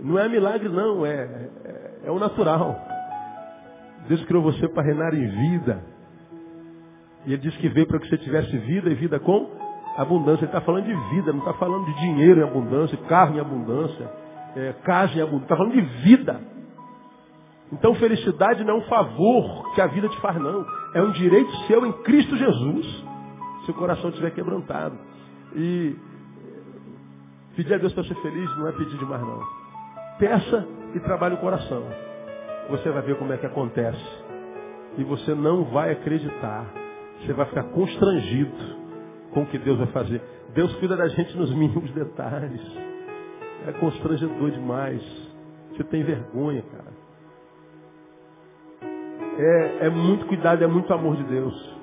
[0.00, 2.76] não é milagre, não, é, é, é o natural.
[4.08, 5.91] Deus criou você para reinar em vida.
[7.26, 9.50] E ele disse que veio para que você tivesse vida e vida com
[9.96, 10.44] abundância.
[10.44, 14.10] Ele está falando de vida, não está falando de dinheiro em abundância, carro em abundância,
[14.56, 15.44] é, casa em abundância.
[15.44, 16.40] Está falando de vida.
[17.72, 20.64] Então felicidade não é um favor que a vida te faz, não.
[20.94, 23.04] É um direito seu em Cristo Jesus.
[23.64, 24.98] Se o coração estiver quebrantado.
[25.54, 25.96] E
[27.56, 29.40] pedir a Deus para ser feliz não é pedir demais, não.
[30.18, 31.82] Peça e trabalhe o coração.
[32.70, 34.22] Você vai ver como é que acontece.
[34.98, 36.81] E você não vai acreditar
[37.22, 38.52] você vai ficar constrangido
[39.32, 40.20] com o que Deus vai fazer.
[40.54, 42.60] Deus cuida da gente nos mínimos detalhes.
[43.66, 45.02] É constrangedor demais.
[45.70, 46.92] Você tem vergonha, cara.
[49.38, 51.76] É, é muito cuidado, é muito amor de Deus.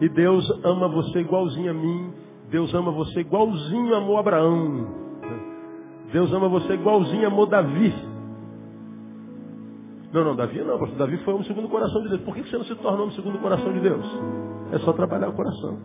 [0.00, 2.14] E Deus ama você igualzinho a mim.
[2.48, 5.02] Deus ama você igualzinho amou Abraão.
[6.12, 7.92] Deus ama você igualzinho amou Davi.
[10.12, 10.98] Não, não, Davi não, pastor.
[10.98, 12.20] Davi foi um segundo coração de Deus.
[12.20, 14.04] Por que você não se tornou um segundo coração de Deus?
[14.72, 15.78] É só trabalhar o coração.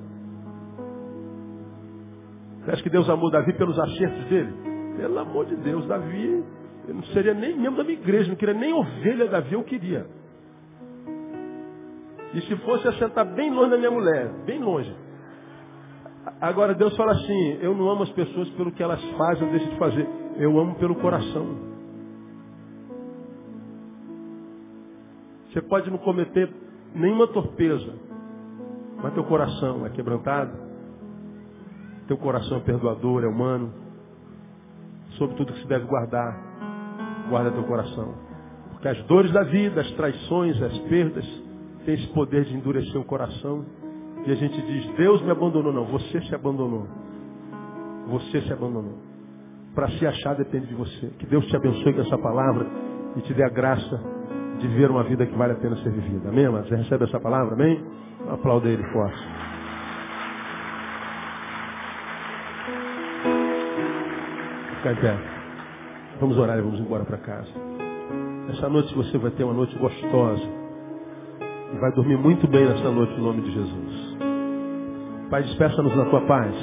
[2.64, 4.54] Você acha que Deus amou Davi pelos acertos dele?
[4.98, 6.44] Pelo amor de Deus, Davi,
[6.88, 10.06] eu não seria nem membro da minha igreja, não queria nem ovelha Davi, eu queria.
[12.34, 14.94] E se fosse assentar bem longe da minha mulher, bem longe.
[16.42, 19.70] Agora Deus fala assim, eu não amo as pessoas pelo que elas fazem ou deixam
[19.70, 20.08] de fazer.
[20.36, 21.67] Eu amo pelo coração.
[25.58, 26.48] Você pode não cometer
[26.94, 27.92] nenhuma torpeza.
[29.02, 30.52] Mas teu coração é quebrantado,
[32.08, 33.74] teu coração é perdoador, é humano.
[35.18, 36.38] Sobre tudo que se deve guardar,
[37.28, 38.14] guarda teu coração.
[38.70, 41.26] Porque as dores da vida, as traições, as perdas,
[41.86, 43.66] têm esse poder de endurecer o coração.
[44.28, 45.74] E a gente diz, Deus me abandonou.
[45.74, 46.88] Não, você se abandonou.
[48.10, 48.94] Você se abandonou.
[49.74, 51.08] Para se achar depende de você.
[51.18, 52.68] Que Deus te abençoe com essa palavra
[53.16, 54.17] e te dê a graça
[54.60, 56.30] de viver uma vida que vale a pena ser vivida.
[56.30, 56.48] Amém?
[56.48, 57.54] Você recebe essa palavra?
[57.54, 57.84] Amém?
[58.30, 59.18] Aplauda ele forte.
[64.78, 65.18] Fica em pé.
[66.20, 67.50] Vamos orar e vamos embora para casa.
[68.50, 70.44] Essa noite você vai ter uma noite gostosa.
[71.74, 74.18] E vai dormir muito bem nessa noite em nome de Jesus.
[75.30, 76.56] Pai, despeça-nos na tua paz.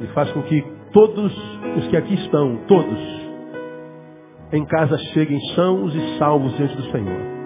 [0.00, 1.32] E faz com que todos
[1.76, 3.19] os que aqui estão, todos,
[4.52, 7.40] em casa cheguem sãos e salvos diante do Senhor.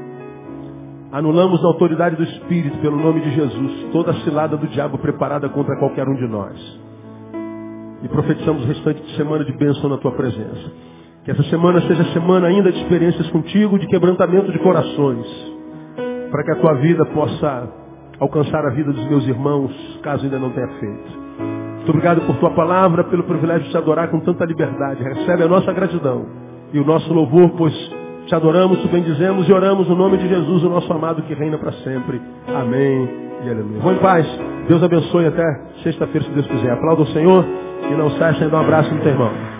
[1.12, 5.48] Anulamos na autoridade do Espírito, pelo nome de Jesus, toda a cilada do diabo preparada
[5.48, 6.80] contra qualquer um de nós.
[8.02, 10.72] E profetizamos o restante de semana de bênção na tua presença.
[11.24, 15.26] Que essa semana seja semana ainda de experiências contigo, de quebrantamento de corações.
[16.30, 17.68] Para que a tua vida possa
[18.18, 21.24] alcançar a vida dos meus irmãos, caso ainda não tenha feito.
[21.76, 25.02] Muito obrigado por tua palavra, pelo privilégio de te adorar com tanta liberdade.
[25.02, 26.43] Recebe a nossa gratidão
[26.74, 27.72] e o nosso louvor, pois
[28.26, 31.56] te adoramos, te bendizemos e oramos no nome de Jesus, o nosso amado que reina
[31.56, 32.20] para sempre.
[32.48, 33.08] Amém
[33.44, 33.80] e aleluia.
[33.80, 34.26] Vou em paz.
[34.66, 35.44] Deus abençoe até
[35.84, 36.72] sexta-feira, se Deus quiser.
[36.72, 37.44] Aplauda o Senhor
[37.90, 39.53] e não saia sem dar um abraço no teu irmão.